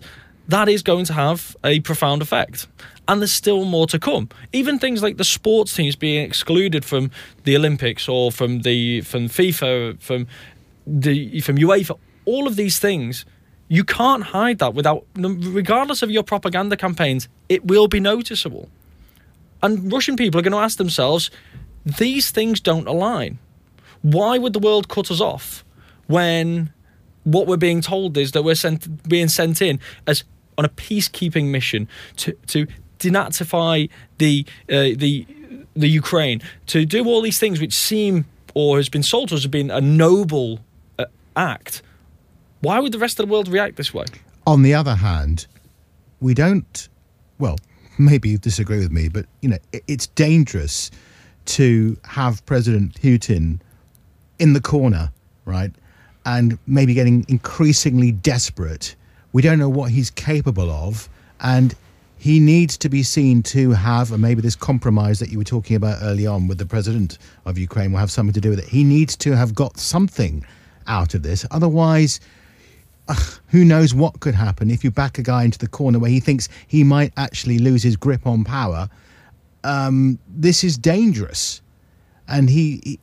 that 0.48 0.68
is 0.68 0.82
going 0.82 1.04
to 1.06 1.12
have 1.12 1.56
a 1.64 1.80
profound 1.80 2.22
effect. 2.22 2.66
And 3.08 3.20
there's 3.20 3.32
still 3.32 3.64
more 3.64 3.86
to 3.86 4.00
come. 4.00 4.28
Even 4.52 4.80
things 4.80 5.00
like 5.00 5.16
the 5.16 5.24
sports 5.24 5.72
teams 5.72 5.94
being 5.94 6.24
excluded 6.24 6.84
from 6.84 7.12
the 7.44 7.54
Olympics 7.54 8.08
or 8.08 8.32
from 8.32 8.62
the 8.62 9.02
from 9.02 9.28
FIFA, 9.28 10.00
from 10.00 10.26
the 10.86 11.40
from 11.40 11.56
UEFA, 11.56 11.98
all 12.24 12.46
of 12.46 12.56
these 12.56 12.78
things, 12.78 13.24
you 13.68 13.84
can't 13.84 14.22
hide 14.22 14.58
that 14.58 14.74
without, 14.74 15.04
regardless 15.16 16.02
of 16.02 16.10
your 16.10 16.22
propaganda 16.22 16.76
campaigns, 16.76 17.28
it 17.48 17.66
will 17.66 17.88
be 17.88 18.00
noticeable. 18.00 18.68
And 19.62 19.92
Russian 19.92 20.16
people 20.16 20.38
are 20.38 20.42
going 20.42 20.52
to 20.52 20.58
ask 20.58 20.78
themselves, 20.78 21.30
these 21.84 22.30
things 22.30 22.60
don't 22.60 22.86
align. 22.86 23.38
Why 24.02 24.38
would 24.38 24.52
the 24.52 24.58
world 24.58 24.88
cut 24.88 25.10
us 25.10 25.20
off 25.20 25.64
when 26.06 26.72
what 27.24 27.46
we're 27.46 27.56
being 27.56 27.80
told 27.80 28.16
is 28.16 28.32
that 28.32 28.42
we're 28.42 28.54
sent, 28.54 29.08
being 29.08 29.28
sent 29.28 29.60
in 29.60 29.80
as 30.06 30.22
on 30.58 30.64
a 30.64 30.68
peacekeeping 30.68 31.46
mission 31.46 31.88
to, 32.16 32.32
to 32.46 32.66
denazify 32.98 33.90
the 34.18 34.46
uh, 34.70 34.94
the 34.96 35.26
the 35.74 35.88
Ukraine, 35.88 36.40
to 36.66 36.86
do 36.86 37.04
all 37.04 37.20
these 37.20 37.38
things 37.38 37.60
which 37.60 37.74
seem 37.74 38.24
or 38.54 38.78
has 38.78 38.88
been 38.88 39.02
sold 39.02 39.28
to 39.28 39.34
us 39.34 39.42
as 39.42 39.48
being 39.48 39.70
a 39.70 39.80
noble 39.80 40.60
act, 41.36 41.82
why 42.60 42.80
would 42.80 42.92
the 42.92 42.98
rest 42.98 43.20
of 43.20 43.26
the 43.26 43.32
world 43.32 43.48
react 43.48 43.76
this 43.76 43.92
way? 43.92 44.06
On 44.46 44.62
the 44.62 44.74
other 44.74 44.94
hand, 44.94 45.46
we 46.20 46.34
don't, 46.34 46.88
well, 47.38 47.58
maybe 47.98 48.28
you 48.28 48.38
disagree 48.38 48.78
with 48.78 48.90
me, 48.90 49.08
but, 49.08 49.26
you 49.42 49.48
know, 49.48 49.58
it's 49.86 50.06
dangerous 50.08 50.90
to 51.46 51.96
have 52.04 52.44
President 52.46 52.94
Putin 53.00 53.60
in 54.38 54.52
the 54.52 54.60
corner, 54.60 55.12
right? 55.44 55.70
And 56.24 56.58
maybe 56.66 56.94
getting 56.94 57.24
increasingly 57.28 58.10
desperate. 58.12 58.96
We 59.32 59.42
don't 59.42 59.58
know 59.58 59.68
what 59.68 59.90
he's 59.90 60.10
capable 60.10 60.70
of. 60.70 61.08
And 61.40 61.74
he 62.18 62.40
needs 62.40 62.78
to 62.78 62.88
be 62.88 63.02
seen 63.02 63.42
to 63.44 63.72
have, 63.72 64.10
and 64.10 64.22
maybe 64.22 64.40
this 64.40 64.56
compromise 64.56 65.18
that 65.18 65.28
you 65.28 65.38
were 65.38 65.44
talking 65.44 65.76
about 65.76 65.98
early 66.02 66.26
on 66.26 66.48
with 66.48 66.58
the 66.58 66.66
president 66.66 67.18
of 67.44 67.58
Ukraine 67.58 67.92
will 67.92 67.98
have 67.98 68.10
something 68.10 68.32
to 68.32 68.40
do 68.40 68.50
with 68.50 68.58
it. 68.58 68.64
He 68.64 68.84
needs 68.84 69.16
to 69.18 69.36
have 69.36 69.54
got 69.54 69.78
something 69.78 70.44
out 70.86 71.14
of 71.14 71.22
this. 71.22 71.46
Otherwise, 71.50 72.20
who 73.48 73.64
knows 73.64 73.94
what 73.94 74.20
could 74.20 74.34
happen 74.34 74.70
if 74.70 74.82
you 74.82 74.90
back 74.90 75.18
a 75.18 75.22
guy 75.22 75.44
into 75.44 75.58
the 75.58 75.68
corner 75.68 75.98
where 75.98 76.10
he 76.10 76.20
thinks 76.20 76.48
he 76.66 76.82
might 76.82 77.12
actually 77.16 77.58
lose 77.58 77.82
his 77.82 77.96
grip 77.96 78.26
on 78.26 78.44
power. 78.44 78.88
Um, 79.64 80.18
this 80.28 80.64
is 80.64 80.76
dangerous, 80.78 81.60
and 82.28 82.50
he, 82.50 82.80
he, 82.84 83.00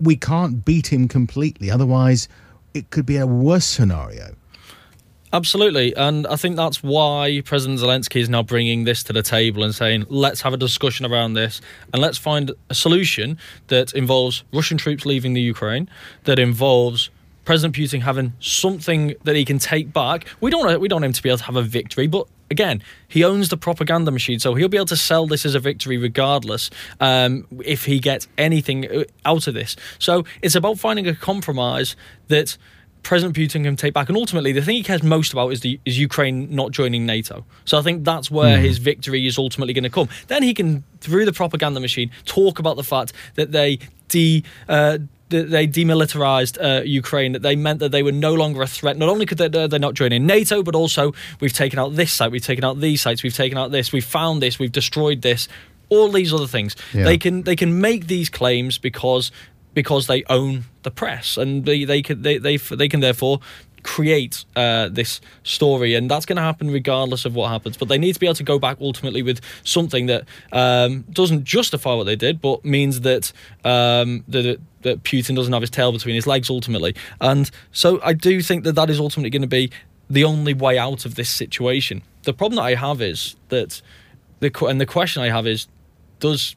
we 0.00 0.16
can't 0.16 0.64
beat 0.64 0.92
him 0.92 1.08
completely. 1.08 1.70
Otherwise, 1.70 2.28
it 2.74 2.90
could 2.90 3.06
be 3.06 3.16
a 3.16 3.26
worse 3.26 3.64
scenario. 3.64 4.34
Absolutely, 5.32 5.94
and 5.94 6.26
I 6.26 6.34
think 6.34 6.56
that's 6.56 6.82
why 6.82 7.40
President 7.44 7.78
Zelensky 7.78 8.20
is 8.20 8.28
now 8.28 8.42
bringing 8.42 8.82
this 8.82 9.04
to 9.04 9.12
the 9.12 9.22
table 9.22 9.62
and 9.62 9.72
saying, 9.72 10.06
"Let's 10.08 10.40
have 10.40 10.52
a 10.52 10.56
discussion 10.56 11.06
around 11.06 11.34
this, 11.34 11.60
and 11.92 12.02
let's 12.02 12.18
find 12.18 12.50
a 12.68 12.74
solution 12.74 13.38
that 13.68 13.92
involves 13.92 14.42
Russian 14.52 14.76
troops 14.76 15.06
leaving 15.06 15.34
the 15.34 15.40
Ukraine, 15.40 15.88
that 16.24 16.40
involves 16.40 17.10
President 17.44 17.76
Putin 17.76 18.02
having 18.02 18.32
something 18.40 19.14
that 19.22 19.36
he 19.36 19.44
can 19.44 19.60
take 19.60 19.92
back. 19.92 20.26
We 20.40 20.50
don't 20.50 20.80
we 20.80 20.88
don't 20.88 20.96
want 20.96 21.04
him 21.04 21.12
to 21.12 21.22
be 21.22 21.28
able 21.28 21.38
to 21.38 21.44
have 21.44 21.56
a 21.56 21.62
victory, 21.62 22.08
but 22.08 22.26
again, 22.50 22.82
he 23.06 23.22
owns 23.22 23.50
the 23.50 23.56
propaganda 23.56 24.10
machine, 24.10 24.40
so 24.40 24.54
he'll 24.54 24.68
be 24.68 24.78
able 24.78 24.86
to 24.86 24.96
sell 24.96 25.28
this 25.28 25.46
as 25.46 25.54
a 25.54 25.60
victory 25.60 25.96
regardless 25.96 26.70
um, 26.98 27.46
if 27.64 27.84
he 27.84 28.00
gets 28.00 28.26
anything 28.36 28.90
uh, 28.90 29.04
out 29.24 29.46
of 29.46 29.54
this. 29.54 29.76
So 30.00 30.24
it's 30.42 30.56
about 30.56 30.80
finding 30.80 31.06
a 31.06 31.14
compromise 31.14 31.94
that." 32.26 32.58
President 33.02 33.36
Putin 33.36 33.64
can 33.64 33.76
take 33.76 33.94
back. 33.94 34.08
And 34.08 34.16
ultimately, 34.16 34.52
the 34.52 34.62
thing 34.62 34.76
he 34.76 34.82
cares 34.82 35.02
most 35.02 35.32
about 35.32 35.48
is 35.48 35.60
the 35.60 35.80
is 35.84 35.98
Ukraine 35.98 36.54
not 36.54 36.70
joining 36.70 37.06
NATO. 37.06 37.44
So 37.64 37.78
I 37.78 37.82
think 37.82 38.04
that's 38.04 38.30
where 38.30 38.58
mm. 38.58 38.62
his 38.62 38.78
victory 38.78 39.26
is 39.26 39.38
ultimately 39.38 39.72
going 39.72 39.84
to 39.84 39.90
come. 39.90 40.08
Then 40.28 40.42
he 40.42 40.54
can, 40.54 40.84
through 41.00 41.24
the 41.24 41.32
propaganda 41.32 41.80
machine, 41.80 42.10
talk 42.24 42.58
about 42.58 42.76
the 42.76 42.84
fact 42.84 43.12
that 43.34 43.52
they 43.52 43.78
de 44.08 44.44
uh, 44.68 44.98
that 45.30 45.50
they 45.50 45.66
demilitarized 45.66 46.58
uh, 46.60 46.82
Ukraine, 46.82 47.32
that 47.32 47.42
they 47.42 47.56
meant 47.56 47.78
that 47.78 47.92
they 47.92 48.02
were 48.02 48.12
no 48.12 48.34
longer 48.34 48.62
a 48.62 48.66
threat. 48.66 48.96
Not 48.96 49.08
only 49.08 49.26
could 49.26 49.38
they, 49.38 49.48
they're 49.48 49.78
not 49.78 49.94
joining 49.94 50.26
NATO, 50.26 50.62
but 50.62 50.74
also 50.74 51.14
we've 51.38 51.52
taken 51.52 51.78
out 51.78 51.94
this 51.94 52.12
site, 52.12 52.32
we've 52.32 52.44
taken 52.44 52.64
out 52.64 52.80
these 52.80 53.00
sites, 53.00 53.22
we've 53.22 53.34
taken 53.34 53.56
out 53.56 53.70
this, 53.70 53.92
we've 53.92 54.04
found 54.04 54.42
this, 54.42 54.58
we've 54.58 54.72
destroyed 54.72 55.22
this, 55.22 55.48
all 55.88 56.10
these 56.10 56.32
other 56.32 56.46
things. 56.46 56.74
Yeah. 56.92 57.04
They 57.04 57.18
can 57.18 57.42
they 57.42 57.56
can 57.56 57.80
make 57.80 58.06
these 58.06 58.28
claims 58.28 58.78
because 58.78 59.30
because 59.74 60.06
they 60.06 60.24
own 60.28 60.64
the 60.82 60.90
press 60.90 61.36
and 61.36 61.64
they 61.64 61.84
they 61.84 62.02
can 62.02 62.22
they 62.22 62.38
they, 62.38 62.56
they 62.56 62.88
can 62.88 63.00
therefore 63.00 63.40
create 63.82 64.44
uh, 64.56 64.88
this 64.88 65.20
story, 65.42 65.94
and 65.94 66.10
that's 66.10 66.26
going 66.26 66.36
to 66.36 66.42
happen 66.42 66.70
regardless 66.70 67.24
of 67.24 67.34
what 67.34 67.50
happens. 67.50 67.76
But 67.76 67.88
they 67.88 67.98
need 67.98 68.14
to 68.14 68.20
be 68.20 68.26
able 68.26 68.34
to 68.34 68.42
go 68.42 68.58
back 68.58 68.76
ultimately 68.80 69.22
with 69.22 69.40
something 69.64 70.06
that 70.06 70.24
um, 70.52 71.02
doesn't 71.10 71.44
justify 71.44 71.94
what 71.94 72.04
they 72.04 72.16
did, 72.16 72.40
but 72.40 72.64
means 72.64 73.00
that 73.02 73.32
um, 73.64 74.24
that 74.28 74.58
that 74.82 75.02
Putin 75.02 75.36
doesn't 75.36 75.52
have 75.52 75.62
his 75.62 75.70
tail 75.70 75.92
between 75.92 76.14
his 76.14 76.26
legs 76.26 76.50
ultimately. 76.50 76.94
And 77.20 77.50
so 77.72 78.00
I 78.02 78.12
do 78.12 78.40
think 78.42 78.64
that 78.64 78.74
that 78.74 78.90
is 78.90 78.98
ultimately 78.98 79.30
going 79.30 79.42
to 79.42 79.48
be 79.48 79.70
the 80.08 80.24
only 80.24 80.54
way 80.54 80.78
out 80.78 81.04
of 81.04 81.14
this 81.14 81.30
situation. 81.30 82.02
The 82.22 82.32
problem 82.32 82.56
that 82.56 82.62
I 82.62 82.74
have 82.74 83.00
is 83.00 83.36
that 83.48 83.80
the 84.40 84.50
and 84.66 84.80
the 84.80 84.86
question 84.86 85.22
I 85.22 85.30
have 85.30 85.46
is, 85.46 85.68
does 86.18 86.56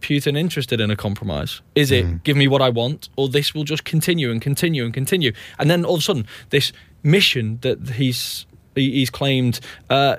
Putin 0.00 0.36
interested 0.36 0.80
in 0.80 0.90
a 0.90 0.96
compromise? 0.96 1.60
Is 1.74 1.90
it 1.90 2.24
give 2.24 2.36
me 2.36 2.48
what 2.48 2.62
I 2.62 2.70
want, 2.70 3.08
or 3.16 3.28
this 3.28 3.54
will 3.54 3.64
just 3.64 3.84
continue 3.84 4.30
and 4.30 4.40
continue 4.40 4.84
and 4.84 4.94
continue? 4.94 5.32
And 5.58 5.70
then 5.70 5.84
all 5.84 5.94
of 5.94 6.00
a 6.00 6.02
sudden, 6.02 6.26
this 6.50 6.72
mission 7.02 7.58
that 7.62 7.90
he's 7.90 8.46
he's 8.74 9.10
claimed 9.10 9.60
uh, 9.88 10.16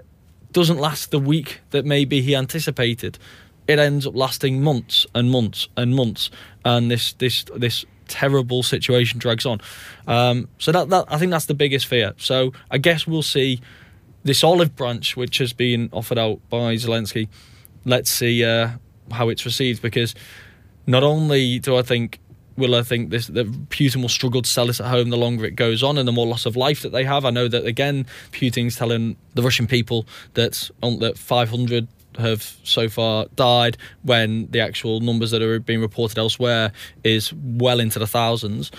doesn't 0.52 0.78
last 0.78 1.12
the 1.12 1.20
week 1.20 1.62
that 1.72 1.86
maybe 1.86 2.22
he 2.22 2.36
anticipated. 2.36 3.18
It 3.68 3.80
ends 3.80 4.06
up 4.06 4.16
lasting 4.16 4.62
months 4.62 5.06
and 5.14 5.32
months 5.32 5.68
and 5.78 5.96
months, 5.96 6.30
and 6.66 6.92
this 6.92 7.14
this 7.14 7.46
this 7.56 7.86
terrible 8.08 8.62
situation 8.62 9.20
drags 9.20 9.46
on. 9.46 9.62
Um, 10.06 10.50
so 10.58 10.72
that, 10.74 10.90
that 10.90 11.06
I 11.08 11.18
think 11.18 11.32
that's 11.32 11.46
the 11.46 11.54
biggest 11.54 11.86
fear. 11.86 12.14
So 12.18 12.52
I 12.70 12.78
guess 12.78 13.08
we'll 13.08 13.24
see 13.24 13.62
this 14.24 14.44
olive 14.44 14.76
branch, 14.76 15.16
which 15.16 15.38
has 15.38 15.54
been 15.54 15.90
offered 15.94 16.18
out 16.18 16.40
by 16.50 16.76
Zelensky. 16.76 17.28
Let's 17.86 18.12
see 18.12 18.44
uh, 18.44 18.72
how 19.12 19.30
it's 19.30 19.46
received 19.46 19.82
because 19.82 20.16
not 20.88 21.04
only 21.04 21.60
do 21.60 21.76
I 21.76 21.82
think 21.82 22.20
will 22.58 22.76
I 22.76 22.84
think 22.84 23.10
this 23.10 23.28
that 23.28 23.48
Putin 23.70 24.02
will 24.02 24.10
struggle 24.10 24.42
to 24.42 24.50
sell 24.50 24.68
this 24.68 24.80
at 24.80 24.88
home 24.88 25.10
the 25.10 25.18
longer 25.18 25.46
it 25.46 25.56
goes 25.56 25.84
on 25.84 25.98
and 25.98 26.08
the 26.08 26.12
more 26.12 26.28
loss 26.28 26.46
of 26.46 26.56
life 26.56 26.82
that 26.82 26.92
they 26.92 27.04
have. 27.04 27.26
I 27.26 27.30
know 27.30 27.48
that 27.48 27.66
again 27.66 28.06
Putin's 28.32 28.76
telling 28.76 29.18
the 29.34 29.42
Russian 29.42 29.68
people 29.68 30.06
that 30.34 30.70
on, 30.82 31.00
that 31.00 31.18
500 31.18 31.88
have 32.18 32.58
so 32.64 32.90
far 32.90 33.26
died 33.36 33.78
when 34.04 34.52
the 34.52 34.60
actual 34.60 35.00
numbers 35.00 35.32
that 35.32 35.42
are 35.42 35.60
being 35.60 35.80
reported 35.80 36.18
elsewhere 36.18 36.74
is 37.04 37.32
well 37.34 37.80
into 37.80 38.00
the 38.00 38.08
thousands 38.08 38.70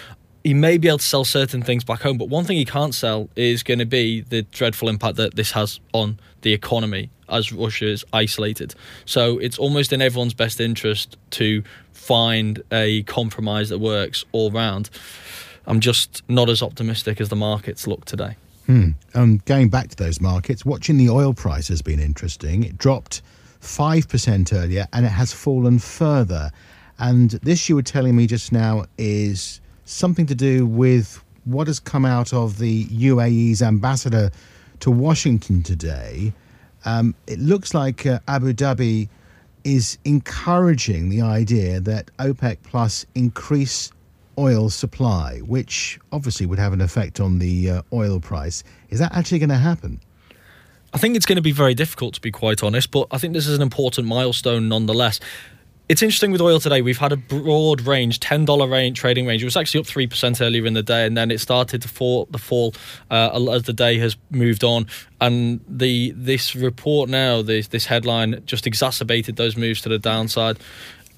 he 0.45 0.55
may 0.55 0.77
be 0.77 0.89
able 0.89 0.99
to 0.99 1.05
sell 1.05 1.25
certain 1.25 1.63
things 1.63 1.85
back 1.85 2.03
home, 2.03 2.19
but 2.19 2.29
one 2.29 2.45
thing 2.45 2.57
he 2.57 2.65
can't 2.65 2.95
sell 2.95 3.29
is 3.37 3.63
going 3.63 3.79
to 3.79 3.87
be 3.87 4.23
the 4.23 4.43
dreadful 4.43 4.89
impact 4.89 5.17
that 5.17 5.37
this 5.37 5.53
has 5.53 5.81
on 5.93 6.19
the 6.41 6.53
economy 6.53 7.11
as 7.33 7.53
Russia 7.53 7.87
is 7.87 8.05
isolated. 8.13 8.75
So 9.05 9.39
it's 9.39 9.59
almost 9.59 9.93
in 9.93 10.03
everyone's 10.03 10.35
best 10.35 10.61
interest 10.61 11.17
to 11.31 11.63
find 11.93 12.63
a 12.71 13.03
compromise 13.05 13.69
that 13.71 13.79
works 13.79 14.25
all 14.33 14.51
round. 14.51 14.91
I'm 15.67 15.81
just 15.81 16.23
not 16.29 16.49
as 16.49 16.63
optimistic 16.63 17.21
as 17.21 17.29
the 17.29 17.37
markets 17.37 17.87
look 17.87 18.05
today. 18.05 18.37
Um, 19.15 19.41
going 19.45 19.69
back 19.69 19.89
to 19.89 19.97
those 19.97 20.21
markets, 20.21 20.65
watching 20.65 20.97
the 20.99 21.11
oil 21.11 21.35
price 21.35 21.69
has 21.69 21.83
been 21.83 22.01
interesting. 22.01 22.65
It 22.65 22.79
dropped 22.79 23.23
5% 23.61 24.53
earlier 24.53 24.87
and 24.93 25.07
it 25.07 25.11
has 25.11 25.33
fallen 25.33 25.79
further. 25.79 26.51
And 26.99 27.31
this, 27.43 27.69
you 27.69 27.77
were 27.77 27.83
telling 27.83 28.17
me 28.17 28.27
just 28.27 28.53
now, 28.53 28.85
is 28.99 29.61
something 29.85 30.27
to 30.27 30.35
do 30.35 30.67
with 30.67 31.23
what 31.45 31.67
has 31.67 31.81
come 31.81 32.05
out 32.05 32.33
of 32.33 32.59
the 32.59 32.87
UAE's 32.87 33.63
ambassador 33.63 34.31
to 34.81 34.91
Washington 34.91 35.63
today. 35.63 36.33
Um, 36.85 37.15
it 37.27 37.39
looks 37.39 37.75
like 37.75 38.07
uh, 38.07 38.19
Abu 38.29 38.53
Dhabi 38.53 39.09
is 39.65 39.99
encouraging 40.05 41.09
the 41.09 41.23
idea 41.23 41.81
that 41.81 42.11
OPEC 42.19 42.59
Plus 42.63 43.07
increase 43.15 43.93
oil 44.39 44.71
supply, 44.71 45.39
which 45.41 46.01
obviously 46.11 46.47
would 46.47 46.59
have 46.59 46.73
an 46.73 46.81
effect 46.81 47.21
on 47.21 47.39
the 47.39 47.71
uh, 47.71 47.83
oil 47.93 48.19
price. 48.19 48.65
Is 48.91 48.99
that 48.99 49.13
actually 49.15 49.39
going 49.39 49.51
to 49.51 49.57
happen? 49.57 50.01
I 50.95 50.99
think 50.99 51.17
it's 51.17 51.27
going 51.27 51.37
to 51.37 51.43
be 51.43 51.53
very 51.53 51.75
difficult, 51.75 52.15
to 52.15 52.21
be 52.21 52.31
quite 52.31 52.63
honest, 52.63 52.91
but 52.91 53.07
I 53.11 53.19
think 53.19 53.33
this 53.33 53.47
is 53.47 53.57
an 53.57 53.63
important 53.63 54.07
milestone 54.07 54.69
nonetheless. 54.69 55.21
It's 55.93 56.01
interesting 56.01 56.33
with 56.33 56.41
oil 56.41 56.59
today. 56.59 56.81
We've 56.81 56.97
had 56.97 57.13
a 57.13 57.19
broad 57.19 57.83
range, 57.83 58.19
ten 58.19 58.47
dollar 58.47 58.67
range 58.67 58.99
trading 58.99 59.27
range. 59.27 59.43
It 59.43 59.45
was 59.45 59.59
actually 59.59 59.81
up 59.81 59.87
three 59.87 60.07
percent 60.07 60.41
earlier 60.41 60.65
in 60.65 60.73
the 60.73 60.83
day, 60.83 61.05
and 61.05 61.15
then 61.15 61.31
it 61.31 61.39
started 61.39 61.83
to 61.83 61.89
fall. 61.89 62.29
The 62.31 62.39
fall 62.39 62.75
uh, 63.11 63.39
as 63.53 63.65
the 63.65 63.75
day 63.75 63.99
has 63.99 64.17
moved 64.31 64.65
on, 64.65 64.87
and 65.21 65.61
the 65.69 66.15
this 66.17 66.57
report 66.57 67.11
now, 67.11 67.43
this 67.43 67.69
this 67.69 67.85
headline, 67.85 68.43
just 68.47 68.67
exacerbated 68.67 69.37
those 69.37 69.55
moves 69.55 69.83
to 69.83 69.91
the 69.91 69.99
downside. 69.99 70.59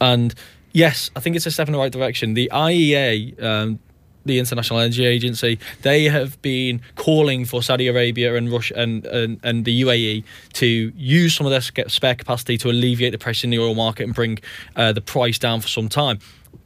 And 0.00 0.34
yes, 0.72 1.08
I 1.14 1.20
think 1.20 1.36
it's 1.36 1.46
a 1.46 1.52
step 1.52 1.68
in 1.68 1.72
the 1.72 1.78
right 1.78 1.92
direction. 1.92 2.34
The 2.34 2.50
IEA. 2.52 3.40
Um, 3.40 3.78
the 4.24 4.38
International 4.38 4.80
Energy 4.80 5.04
Agency, 5.04 5.58
they 5.82 6.04
have 6.04 6.40
been 6.42 6.80
calling 6.96 7.44
for 7.44 7.62
Saudi 7.62 7.88
Arabia 7.88 8.36
and 8.36 8.50
Russia 8.50 8.74
and, 8.76 9.04
and, 9.06 9.40
and 9.42 9.64
the 9.64 9.82
UAE 9.82 10.24
to 10.54 10.92
use 10.96 11.34
some 11.34 11.46
of 11.46 11.50
their 11.50 11.88
spare 11.88 12.14
capacity 12.14 12.56
to 12.58 12.70
alleviate 12.70 13.12
the 13.12 13.18
pressure 13.18 13.46
in 13.46 13.50
the 13.50 13.58
oil 13.58 13.74
market 13.74 14.04
and 14.04 14.14
bring 14.14 14.38
uh, 14.76 14.92
the 14.92 15.00
price 15.00 15.38
down 15.38 15.60
for 15.60 15.68
some 15.68 15.88
time. 15.88 16.18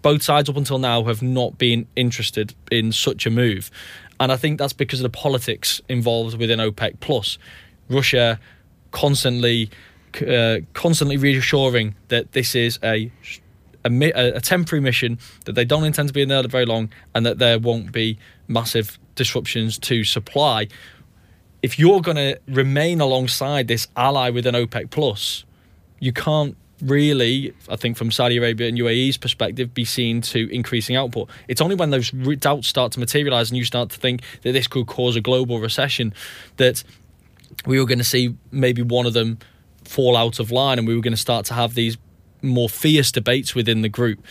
Both 0.02 0.22
sides 0.22 0.48
up 0.48 0.56
until 0.56 0.78
now 0.78 1.04
have 1.04 1.22
not 1.22 1.58
been 1.58 1.86
interested 1.96 2.54
in 2.70 2.92
such 2.92 3.26
a 3.26 3.30
move. 3.30 3.70
And 4.20 4.32
I 4.32 4.36
think 4.36 4.58
that's 4.58 4.72
because 4.72 5.00
of 5.00 5.10
the 5.10 5.16
politics 5.16 5.80
involved 5.88 6.38
within 6.38 6.58
OPEC 6.58 7.00
Plus. 7.00 7.38
Russia 7.88 8.38
constantly 8.90 9.70
uh, 10.26 10.58
constantly 10.72 11.16
reassuring 11.16 11.94
that 12.08 12.32
this 12.32 12.54
is 12.54 12.78
a 12.82 13.12
a, 13.88 14.36
a 14.36 14.40
temporary 14.40 14.80
mission 14.80 15.18
that 15.44 15.52
they 15.52 15.64
don't 15.64 15.84
intend 15.84 16.08
to 16.08 16.14
be 16.14 16.22
in 16.22 16.28
there 16.28 16.42
very 16.46 16.66
long 16.66 16.90
and 17.14 17.24
that 17.26 17.38
there 17.38 17.58
won't 17.58 17.92
be 17.92 18.18
massive 18.46 18.98
disruptions 19.14 19.78
to 19.78 20.04
supply. 20.04 20.68
If 21.62 21.78
you're 21.78 22.00
going 22.00 22.16
to 22.16 22.38
remain 22.46 23.00
alongside 23.00 23.68
this 23.68 23.88
ally 23.96 24.30
within 24.30 24.54
OPEC 24.54 24.90
Plus, 24.90 25.44
you 25.98 26.12
can't 26.12 26.56
really, 26.80 27.52
I 27.68 27.76
think, 27.76 27.96
from 27.96 28.10
Saudi 28.10 28.36
Arabia 28.36 28.68
and 28.68 28.78
UAE's 28.78 29.16
perspective, 29.16 29.74
be 29.74 29.84
seen 29.84 30.20
to 30.22 30.48
increasing 30.54 30.96
output. 30.96 31.28
It's 31.48 31.60
only 31.60 31.74
when 31.74 31.90
those 31.90 32.10
doubts 32.38 32.68
start 32.68 32.92
to 32.92 33.00
materialize 33.00 33.50
and 33.50 33.58
you 33.58 33.64
start 33.64 33.90
to 33.90 33.98
think 33.98 34.22
that 34.42 34.52
this 34.52 34.68
could 34.68 34.86
cause 34.86 35.16
a 35.16 35.20
global 35.20 35.58
recession 35.60 36.14
that 36.56 36.84
we 37.66 37.80
were 37.80 37.86
going 37.86 37.98
to 37.98 38.04
see 38.04 38.36
maybe 38.52 38.82
one 38.82 39.06
of 39.06 39.12
them 39.12 39.38
fall 39.84 40.16
out 40.16 40.38
of 40.38 40.50
line 40.50 40.78
and 40.78 40.86
we 40.86 40.94
were 40.94 41.00
going 41.00 41.12
to 41.12 41.16
start 41.16 41.46
to 41.46 41.54
have 41.54 41.74
these 41.74 41.96
more 42.42 42.68
fierce 42.68 43.12
debates 43.12 43.54
within 43.54 43.82
the 43.82 43.88
group. 43.88 44.24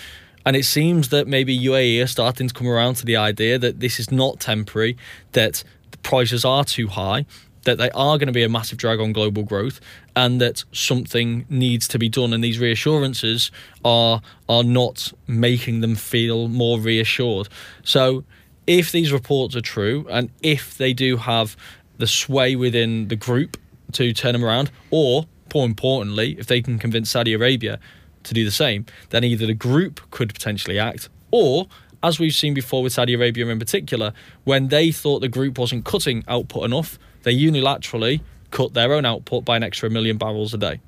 And 0.46 0.56
it 0.56 0.64
seems 0.64 1.10
that 1.10 1.28
maybe 1.28 1.58
UAE 1.58 2.02
are 2.02 2.08
starting 2.08 2.48
to 2.48 2.54
come 2.54 2.68
around 2.68 2.96
to 2.96 3.06
the 3.06 3.18
idea 3.18 3.60
that 3.60 3.82
this 3.82 4.00
is 4.00 4.12
not 4.12 4.40
temporary, 4.40 4.96
that 5.34 5.64
the 5.92 5.98
prices 5.98 6.46
are 6.46 6.64
too 6.64 6.88
high, 6.88 7.26
that 7.66 7.78
they 7.78 7.90
are 7.92 8.18
going 8.18 8.28
to 8.28 8.34
be 8.34 8.44
a 8.44 8.50
massive 8.50 8.78
drag 8.78 9.02
on 9.02 9.12
global 9.12 9.44
growth, 9.44 9.82
and 10.16 10.40
that 10.40 10.64
something 10.72 11.46
needs 11.50 11.86
to 11.90 12.00
be 12.00 12.08
done. 12.08 12.32
And 12.32 12.42
these 12.42 12.60
reassurances 12.60 13.52
are 13.84 14.22
are 14.48 14.64
not 14.64 15.12
making 15.28 15.82
them 15.82 15.96
feel 15.96 16.48
more 16.48 16.80
reassured. 16.80 17.50
So, 17.84 18.24
if 18.66 18.94
these 18.94 19.12
reports 19.12 19.54
are 19.56 19.62
true, 19.62 20.08
and 20.10 20.30
if 20.42 20.78
they 20.78 20.94
do 20.94 21.18
have 21.18 21.58
the 21.98 22.08
sway 22.08 22.56
within 22.56 23.10
the 23.10 23.18
group 23.18 23.58
to 23.92 24.14
turn 24.14 24.32
them 24.32 24.46
around, 24.46 24.72
or 24.92 25.26
more 25.54 25.66
importantly, 25.66 26.38
if 26.40 26.48
they 26.48 26.62
can 26.62 26.80
convince 26.80 27.10
Saudi 27.10 27.34
Arabia 27.34 27.80
to 28.28 28.34
do 28.34 28.46
the 28.46 28.52
same, 28.52 28.86
then 29.10 29.24
either 29.24 29.46
the 29.46 29.54
group 29.54 30.02
could 30.12 30.34
potentially 30.34 30.80
act, 30.80 31.10
or 31.32 31.68
as 32.04 32.20
we've 32.20 32.34
seen 32.34 32.54
before 32.54 32.84
with 32.84 32.94
Saudi 32.94 33.14
Arabia 33.14 33.48
in 33.48 33.60
particular, 33.60 34.14
when 34.44 34.68
they 34.68 34.92
thought 34.92 35.20
the 35.20 35.28
group 35.28 35.58
wasn't 35.58 35.86
cutting 35.86 36.24
output 36.28 36.66
enough, 36.66 37.00
they 37.24 37.36
unilaterally 37.36 38.22
cut 38.52 38.74
their 38.74 38.94
own 38.94 39.06
output 39.06 39.44
by 39.44 39.58
an 39.58 39.64
extra 39.64 39.90
million 39.90 40.18
barrels 40.18 40.54
a 40.54 40.58
day. 40.58 40.80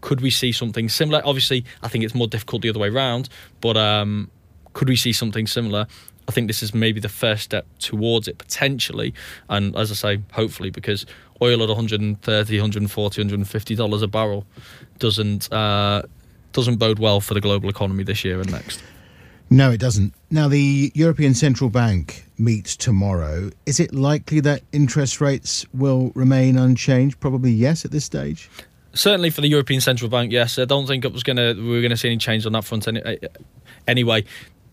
Could 0.00 0.20
we 0.20 0.30
see 0.30 0.52
something 0.52 0.88
similar? 0.88 1.22
Obviously, 1.24 1.64
I 1.82 1.88
think 1.88 2.04
it's 2.04 2.14
more 2.14 2.28
difficult 2.28 2.62
the 2.62 2.70
other 2.70 2.78
way 2.78 2.88
around, 2.88 3.28
but 3.60 3.76
um, 3.76 4.30
could 4.72 4.88
we 4.88 4.96
see 4.96 5.12
something 5.12 5.46
similar? 5.46 5.86
I 6.28 6.32
think 6.32 6.46
this 6.46 6.62
is 6.62 6.72
maybe 6.72 7.00
the 7.00 7.08
first 7.08 7.42
step 7.42 7.66
towards 7.80 8.28
it 8.28 8.38
potentially, 8.38 9.12
and 9.48 9.74
as 9.76 9.90
I 9.90 9.94
say, 9.94 10.22
hopefully, 10.32 10.70
because 10.70 11.04
oil 11.42 11.62
at 11.62 11.68
130, 11.68 12.56
140, 12.56 13.20
150 13.20 13.74
dollars 13.74 14.02
a 14.02 14.06
barrel 14.06 14.46
doesn't 14.98 15.52
uh, 15.52 16.02
doesn't 16.52 16.76
bode 16.76 16.98
well 16.98 17.20
for 17.20 17.34
the 17.34 17.40
global 17.40 17.68
economy 17.68 18.04
this 18.04 18.24
year 18.24 18.40
and 18.40 18.50
next. 18.50 18.82
No, 19.52 19.72
it 19.72 19.80
doesn't. 19.80 20.14
Now, 20.30 20.46
the 20.46 20.92
European 20.94 21.34
Central 21.34 21.70
Bank 21.70 22.24
meets 22.38 22.76
tomorrow. 22.76 23.50
Is 23.66 23.80
it 23.80 23.92
likely 23.92 24.38
that 24.40 24.62
interest 24.72 25.20
rates 25.20 25.66
will 25.74 26.12
remain 26.14 26.56
unchanged? 26.56 27.18
Probably 27.18 27.50
yes 27.50 27.84
at 27.84 27.90
this 27.90 28.04
stage. 28.04 28.48
Certainly 28.92 29.30
for 29.30 29.40
the 29.40 29.48
European 29.48 29.80
Central 29.80 30.08
Bank, 30.08 30.30
yes. 30.30 30.58
I 30.58 30.66
don't 30.66 30.86
think 30.86 31.04
it 31.04 31.12
was 31.12 31.22
gonna 31.24 31.54
we 31.56 31.68
were 31.70 31.82
gonna 31.82 31.96
see 31.96 32.08
any 32.08 32.16
change 32.16 32.46
on 32.46 32.52
that 32.52 32.64
front 32.64 32.86
any, 32.88 33.00
eh, 33.02 33.16
anyway. 33.88 34.24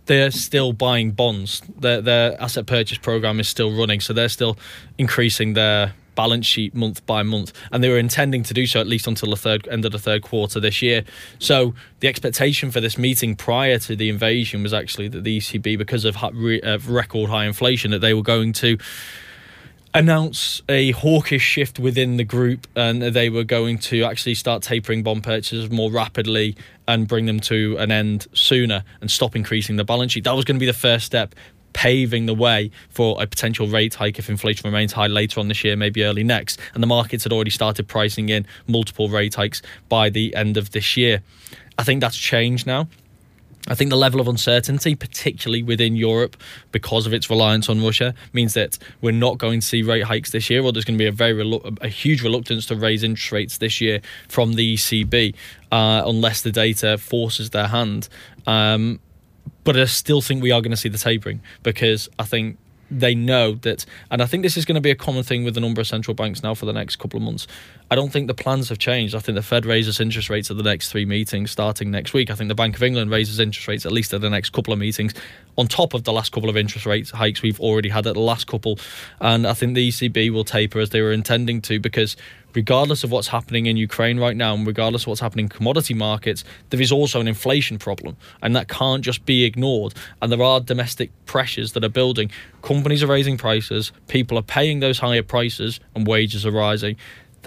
they're 0.07 0.31
still 0.31 0.73
buying 0.73 1.11
bonds. 1.11 1.61
Their 1.79 2.01
their 2.01 2.41
asset 2.41 2.65
purchase 2.65 2.97
program 2.97 3.39
is 3.39 3.47
still 3.47 3.75
running, 3.75 3.99
so 3.99 4.13
they're 4.13 4.29
still 4.29 4.57
increasing 4.97 5.53
their 5.53 5.93
balance 6.17 6.45
sheet 6.45 6.75
month 6.75 7.05
by 7.05 7.23
month, 7.23 7.53
and 7.71 7.81
they 7.81 7.87
were 7.87 7.97
intending 7.97 8.43
to 8.43 8.53
do 8.53 8.65
so 8.65 8.81
at 8.81 8.87
least 8.87 9.07
until 9.07 9.29
the 9.29 9.37
third 9.37 9.65
end 9.69 9.85
of 9.85 9.93
the 9.93 9.99
third 9.99 10.21
quarter 10.23 10.59
this 10.59 10.81
year. 10.81 11.05
So 11.39 11.73
the 12.01 12.09
expectation 12.09 12.71
for 12.71 12.81
this 12.81 12.97
meeting 12.97 13.37
prior 13.37 13.79
to 13.79 13.95
the 13.95 14.09
invasion 14.09 14.63
was 14.63 14.73
actually 14.73 15.07
that 15.09 15.23
the 15.23 15.37
ECB, 15.37 15.77
because 15.77 16.03
of 16.03 16.17
record 16.89 17.29
high 17.29 17.45
inflation, 17.45 17.91
that 17.91 17.99
they 17.99 18.13
were 18.13 18.23
going 18.23 18.51
to 18.53 18.77
announce 19.93 20.61
a 20.69 20.91
hawkish 20.91 21.41
shift 21.41 21.79
within 21.79 22.17
the 22.17 22.23
group 22.23 22.67
and 22.75 23.01
they 23.01 23.29
were 23.29 23.45
going 23.45 23.77
to 23.79 24.03
actually 24.03 24.35
start 24.35 24.61
tapering 24.61 25.01
bond 25.01 25.23
purchases 25.23 25.71
more 25.71 25.89
rapidly 25.89 26.55
and 26.87 27.07
bring 27.07 27.25
them 27.25 27.39
to 27.39 27.75
an 27.79 27.91
end 27.91 28.27
sooner 28.33 28.83
and 29.01 29.09
stop 29.09 29.35
increasing 29.35 29.75
the 29.77 29.83
balance 29.83 30.11
sheet. 30.11 30.25
That 30.25 30.35
was 30.35 30.45
going 30.45 30.57
to 30.57 30.59
be 30.59 30.67
the 30.67 30.73
first 30.73 31.05
step 31.05 31.33
paving 31.77 32.25
the 32.25 32.33
way 32.33 32.71
for 32.89 33.21
a 33.21 33.27
potential 33.27 33.67
rate 33.67 33.93
hike 33.93 34.17
if 34.17 34.31
inflation 34.31 34.67
remains 34.67 34.91
high 34.91 35.05
later 35.05 35.39
on 35.39 35.47
this 35.47 35.63
year, 35.63 35.75
maybe 35.75 36.03
early 36.03 36.23
next. 36.23 36.59
And 36.73 36.81
the 36.81 36.87
markets 36.87 37.23
had 37.23 37.31
already 37.31 37.51
started 37.51 37.87
pricing 37.87 38.29
in 38.29 38.47
multiple 38.65 39.09
rate 39.09 39.35
hikes 39.35 39.61
by 39.87 40.09
the 40.09 40.35
end 40.35 40.57
of 40.57 40.71
this 40.71 40.97
year. 40.97 41.21
I 41.77 41.83
think 41.83 42.01
that's 42.01 42.17
changed 42.17 42.65
now. 42.65 42.87
I 43.67 43.75
think 43.75 43.91
the 43.91 43.97
level 43.97 44.19
of 44.19 44.27
uncertainty, 44.27 44.95
particularly 44.95 45.61
within 45.61 45.95
Europe, 45.95 46.35
because 46.71 47.05
of 47.05 47.13
its 47.13 47.29
reliance 47.29 47.69
on 47.69 47.83
Russia, 47.83 48.15
means 48.33 48.55
that 48.55 48.79
we're 49.01 49.11
not 49.11 49.37
going 49.37 49.59
to 49.59 49.65
see 49.65 49.83
rate 49.83 50.05
hikes 50.05 50.31
this 50.31 50.49
year, 50.49 50.63
or 50.63 50.71
there's 50.71 50.85
going 50.85 50.97
to 50.97 51.03
be 51.03 51.07
a 51.07 51.11
very 51.11 51.43
relu- 51.43 51.77
a 51.83 51.89
huge 51.89 52.23
reluctance 52.23 52.65
to 52.67 52.75
raise 52.75 53.03
interest 53.03 53.31
rates 53.31 53.57
this 53.59 53.79
year 53.79 54.01
from 54.29 54.53
the 54.53 54.73
ECB, 54.73 55.35
uh, 55.71 56.01
unless 56.07 56.41
the 56.41 56.51
data 56.51 56.97
forces 56.97 57.51
their 57.51 57.67
hand. 57.67 58.09
Um, 58.47 58.99
but 59.63 59.77
I 59.77 59.85
still 59.85 60.21
think 60.21 60.41
we 60.41 60.51
are 60.51 60.61
going 60.61 60.71
to 60.71 60.77
see 60.77 60.89
the 60.89 60.97
tapering 60.97 61.41
because 61.63 62.09
I 62.19 62.23
think 62.23 62.57
they 62.89 63.13
know 63.13 63.53
that, 63.53 63.85
and 64.09 64.21
I 64.21 64.25
think 64.25 64.43
this 64.43 64.55
is 64.55 64.65
going 64.65 64.75
to 64.75 64.81
be 64.81 64.91
a 64.91 64.95
common 64.95 65.23
thing 65.23 65.43
with 65.43 65.57
a 65.57 65.59
number 65.59 65.81
of 65.81 65.87
central 65.87 66.15
banks 66.15 66.41
now 66.41 66.53
for 66.53 66.65
the 66.65 66.73
next 66.73 66.97
couple 66.97 67.17
of 67.17 67.23
months. 67.23 67.47
I 67.91 67.95
don't 67.95 68.11
think 68.11 68.27
the 68.27 68.33
plans 68.33 68.69
have 68.69 68.79
changed. 68.79 69.15
I 69.15 69.19
think 69.19 69.35
the 69.35 69.41
Fed 69.41 69.65
raises 69.65 69.99
interest 69.99 70.29
rates 70.29 70.49
at 70.51 70.57
the 70.57 70.63
next 70.63 70.91
three 70.91 71.05
meetings 71.05 71.51
starting 71.51 71.91
next 71.91 72.13
week. 72.13 72.29
I 72.29 72.35
think 72.35 72.47
the 72.47 72.55
Bank 72.55 72.75
of 72.75 72.83
England 72.83 73.11
raises 73.11 73.39
interest 73.39 73.67
rates 73.67 73.85
at 73.85 73.91
least 73.91 74.13
at 74.13 74.21
the 74.21 74.29
next 74.29 74.51
couple 74.51 74.73
of 74.73 74.79
meetings, 74.79 75.13
on 75.57 75.67
top 75.67 75.93
of 75.93 76.03
the 76.03 76.13
last 76.13 76.31
couple 76.31 76.49
of 76.49 76.57
interest 76.57 76.85
rate 76.85 77.09
hikes 77.09 77.41
we've 77.41 77.59
already 77.59 77.89
had 77.89 78.07
at 78.07 78.13
the 78.13 78.21
last 78.21 78.47
couple. 78.47 78.79
And 79.19 79.45
I 79.45 79.53
think 79.53 79.75
the 79.75 79.89
ECB 79.89 80.31
will 80.31 80.45
taper 80.45 80.79
as 80.79 80.91
they 80.91 81.01
were 81.01 81.11
intending 81.11 81.61
to 81.63 81.79
because 81.79 82.15
regardless 82.53 83.03
of 83.03 83.11
what's 83.11 83.27
happening 83.27 83.65
in 83.65 83.77
Ukraine 83.77 84.19
right 84.19 84.35
now 84.35 84.53
and 84.53 84.65
regardless 84.65 85.03
of 85.03 85.07
what's 85.07 85.21
happening 85.21 85.45
in 85.45 85.49
commodity 85.49 85.93
markets, 85.93 86.43
there 86.69 86.81
is 86.81 86.91
also 86.91 87.19
an 87.21 87.27
inflation 87.27 87.77
problem. 87.77 88.17
And 88.41 88.55
that 88.55 88.67
can't 88.67 89.03
just 89.03 89.25
be 89.25 89.43
ignored. 89.43 89.93
And 90.21 90.31
there 90.31 90.41
are 90.41 90.59
domestic 90.59 91.11
pressures 91.25 91.73
that 91.73 91.83
are 91.83 91.89
building. 91.89 92.31
Companies 92.61 93.03
are 93.03 93.07
raising 93.07 93.37
prices, 93.37 93.91
people 94.07 94.37
are 94.37 94.43
paying 94.43 94.79
those 94.79 94.99
higher 94.99 95.23
prices, 95.23 95.79
and 95.95 96.07
wages 96.07 96.45
are 96.45 96.51
rising. 96.51 96.95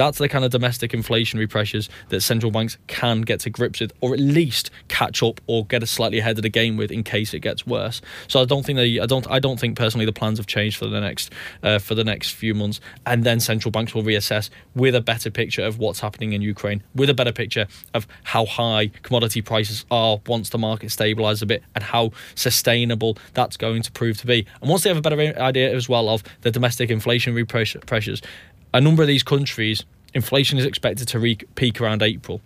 That's 0.01 0.17
the 0.17 0.31
kind 0.31 0.47
of 0.47 0.51
domestic 0.51 0.93
inflationary 0.93 1.47
pressures 1.47 1.91
that 2.09 2.23
central 2.23 2.51
banks 2.51 2.79
can 2.87 3.21
get 3.21 3.41
to 3.41 3.51
grips 3.51 3.81
with, 3.81 3.93
or 4.01 4.15
at 4.15 4.19
least 4.19 4.71
catch 4.89 5.23
up 5.23 5.43
or 5.47 5.67
get 5.67 5.83
a 5.83 5.87
slightly 5.87 6.21
ahead 6.21 6.39
of 6.39 6.43
the 6.43 6.49
game 6.49 6.79
with 6.79 6.91
in 6.91 7.03
case 7.03 7.35
it 7.35 7.41
gets 7.41 7.67
worse. 7.67 8.01
So 8.27 8.41
I 8.41 8.47
don't 8.47 8.65
think 8.65 8.79
they, 8.79 8.99
I 8.99 9.05
don't, 9.05 9.31
I 9.31 9.39
don't 9.39 9.61
think 9.61 9.77
personally 9.77 10.07
the 10.07 10.13
plans 10.15 10.39
have 10.39 10.47
changed 10.47 10.79
for 10.79 10.87
the 10.87 11.03
next, 11.03 11.35
uh, 11.63 11.79
for 11.79 11.95
the 11.95 12.03
next 12.03 12.31
few 12.31 12.55
months, 12.55 12.81
and 13.05 13.25
then 13.25 13.41
central 13.41 13.71
banks 13.71 13.95
will 13.95 14.03
reassess 14.03 14.49
with 14.75 14.95
a 14.95 15.03
better 15.03 15.31
picture 15.31 15.63
of 15.63 15.79
what's 15.79 16.01
happening 16.01 16.33
in 16.33 16.41
Ukraine, 16.41 16.83
with 16.95 17.11
a 17.11 17.15
better 17.15 17.33
picture 17.33 17.67
of 17.93 18.07
how 18.23 18.47
high 18.47 18.87
commodity 19.03 19.43
prices 19.43 19.85
are 19.91 20.19
once 20.27 20.49
the 20.49 20.57
market 20.57 20.89
stabilises 20.89 21.43
a 21.43 21.47
bit, 21.47 21.63
and 21.75 21.85
how 21.85 22.11
sustainable 22.37 23.19
that's 23.35 23.59
going 23.59 23.83
to 23.83 23.93
prove 23.93 24.17
to 24.17 24.27
be. 24.27 24.47
And 24.63 24.71
once 24.71 24.83
they 24.83 24.89
have 24.89 24.97
a 24.97 25.03
better 25.03 25.21
idea 25.39 25.75
as 25.75 25.91
well 25.91 26.09
of 26.09 26.23
the 26.41 26.51
domestic 26.51 26.89
inflationary 26.89 27.47
pressures, 27.47 28.23
a 28.73 28.81
number 28.81 29.03
of 29.03 29.09
these 29.09 29.23
countries, 29.23 29.85
inflation 30.15 30.59
is 30.59 30.65
expected 30.65 31.09
to 31.09 31.19
re- 31.19 31.37
peak 31.55 31.81
around 31.81 32.03
April, 32.03 32.41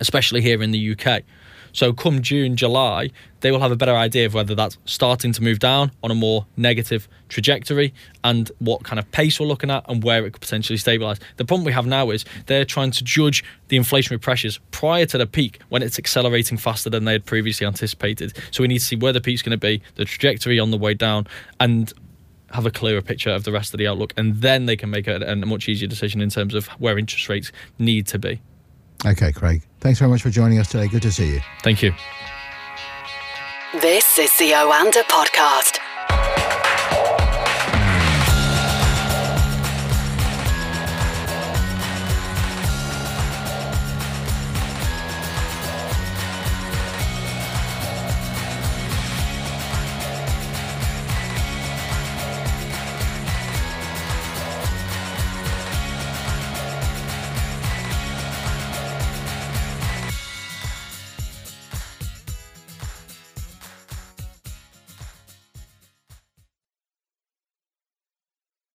especially 0.00 0.40
here 0.40 0.62
in 0.62 0.70
the 0.70 0.92
UK. 0.92 1.22
So, 1.76 1.92
come 1.92 2.22
June, 2.22 2.56
July, 2.56 3.10
they 3.40 3.50
will 3.50 3.60
have 3.60 3.70
a 3.70 3.76
better 3.76 3.94
idea 3.94 4.24
of 4.24 4.32
whether 4.32 4.54
that's 4.54 4.78
starting 4.86 5.32
to 5.32 5.42
move 5.42 5.58
down 5.58 5.92
on 6.02 6.10
a 6.10 6.14
more 6.14 6.46
negative 6.56 7.06
trajectory 7.28 7.92
and 8.24 8.50
what 8.60 8.82
kind 8.82 8.98
of 8.98 9.10
pace 9.12 9.38
we're 9.38 9.46
looking 9.46 9.70
at 9.70 9.84
and 9.86 10.02
where 10.02 10.24
it 10.24 10.32
could 10.32 10.40
potentially 10.40 10.78
stabilise. 10.78 11.20
The 11.36 11.44
problem 11.44 11.66
we 11.66 11.72
have 11.72 11.84
now 11.84 12.08
is 12.08 12.24
they're 12.46 12.64
trying 12.64 12.92
to 12.92 13.04
judge 13.04 13.44
the 13.68 13.76
inflationary 13.76 14.22
pressures 14.22 14.58
prior 14.70 15.04
to 15.04 15.18
the 15.18 15.26
peak 15.26 15.60
when 15.68 15.82
it's 15.82 15.98
accelerating 15.98 16.56
faster 16.56 16.88
than 16.88 17.04
they 17.04 17.12
had 17.12 17.26
previously 17.26 17.66
anticipated. 17.66 18.34
So, 18.52 18.62
we 18.62 18.68
need 18.68 18.78
to 18.78 18.84
see 18.84 18.96
where 18.96 19.12
the 19.12 19.20
peak's 19.20 19.42
going 19.42 19.50
to 19.50 19.58
be, 19.58 19.82
the 19.96 20.06
trajectory 20.06 20.58
on 20.58 20.70
the 20.70 20.78
way 20.78 20.94
down, 20.94 21.26
and 21.60 21.92
have 22.52 22.66
a 22.66 22.70
clearer 22.70 23.02
picture 23.02 23.30
of 23.30 23.44
the 23.44 23.52
rest 23.52 23.74
of 23.74 23.78
the 23.78 23.86
outlook, 23.86 24.14
and 24.16 24.36
then 24.36 24.66
they 24.66 24.76
can 24.76 24.90
make 24.90 25.06
a, 25.06 25.16
a 25.16 25.36
much 25.36 25.68
easier 25.68 25.88
decision 25.88 26.20
in 26.20 26.30
terms 26.30 26.54
of 26.54 26.66
where 26.78 26.98
interest 26.98 27.28
rates 27.28 27.52
need 27.78 28.06
to 28.08 28.18
be. 28.18 28.40
Okay, 29.04 29.32
Craig. 29.32 29.62
Thanks 29.80 29.98
very 29.98 30.10
much 30.10 30.22
for 30.22 30.30
joining 30.30 30.58
us 30.58 30.70
today. 30.70 30.88
Good 30.88 31.02
to 31.02 31.12
see 31.12 31.34
you. 31.34 31.40
Thank 31.62 31.82
you. 31.82 31.92
This 33.80 34.18
is 34.18 34.30
the 34.38 34.52
Oanda 34.52 35.02
podcast. 35.02 35.75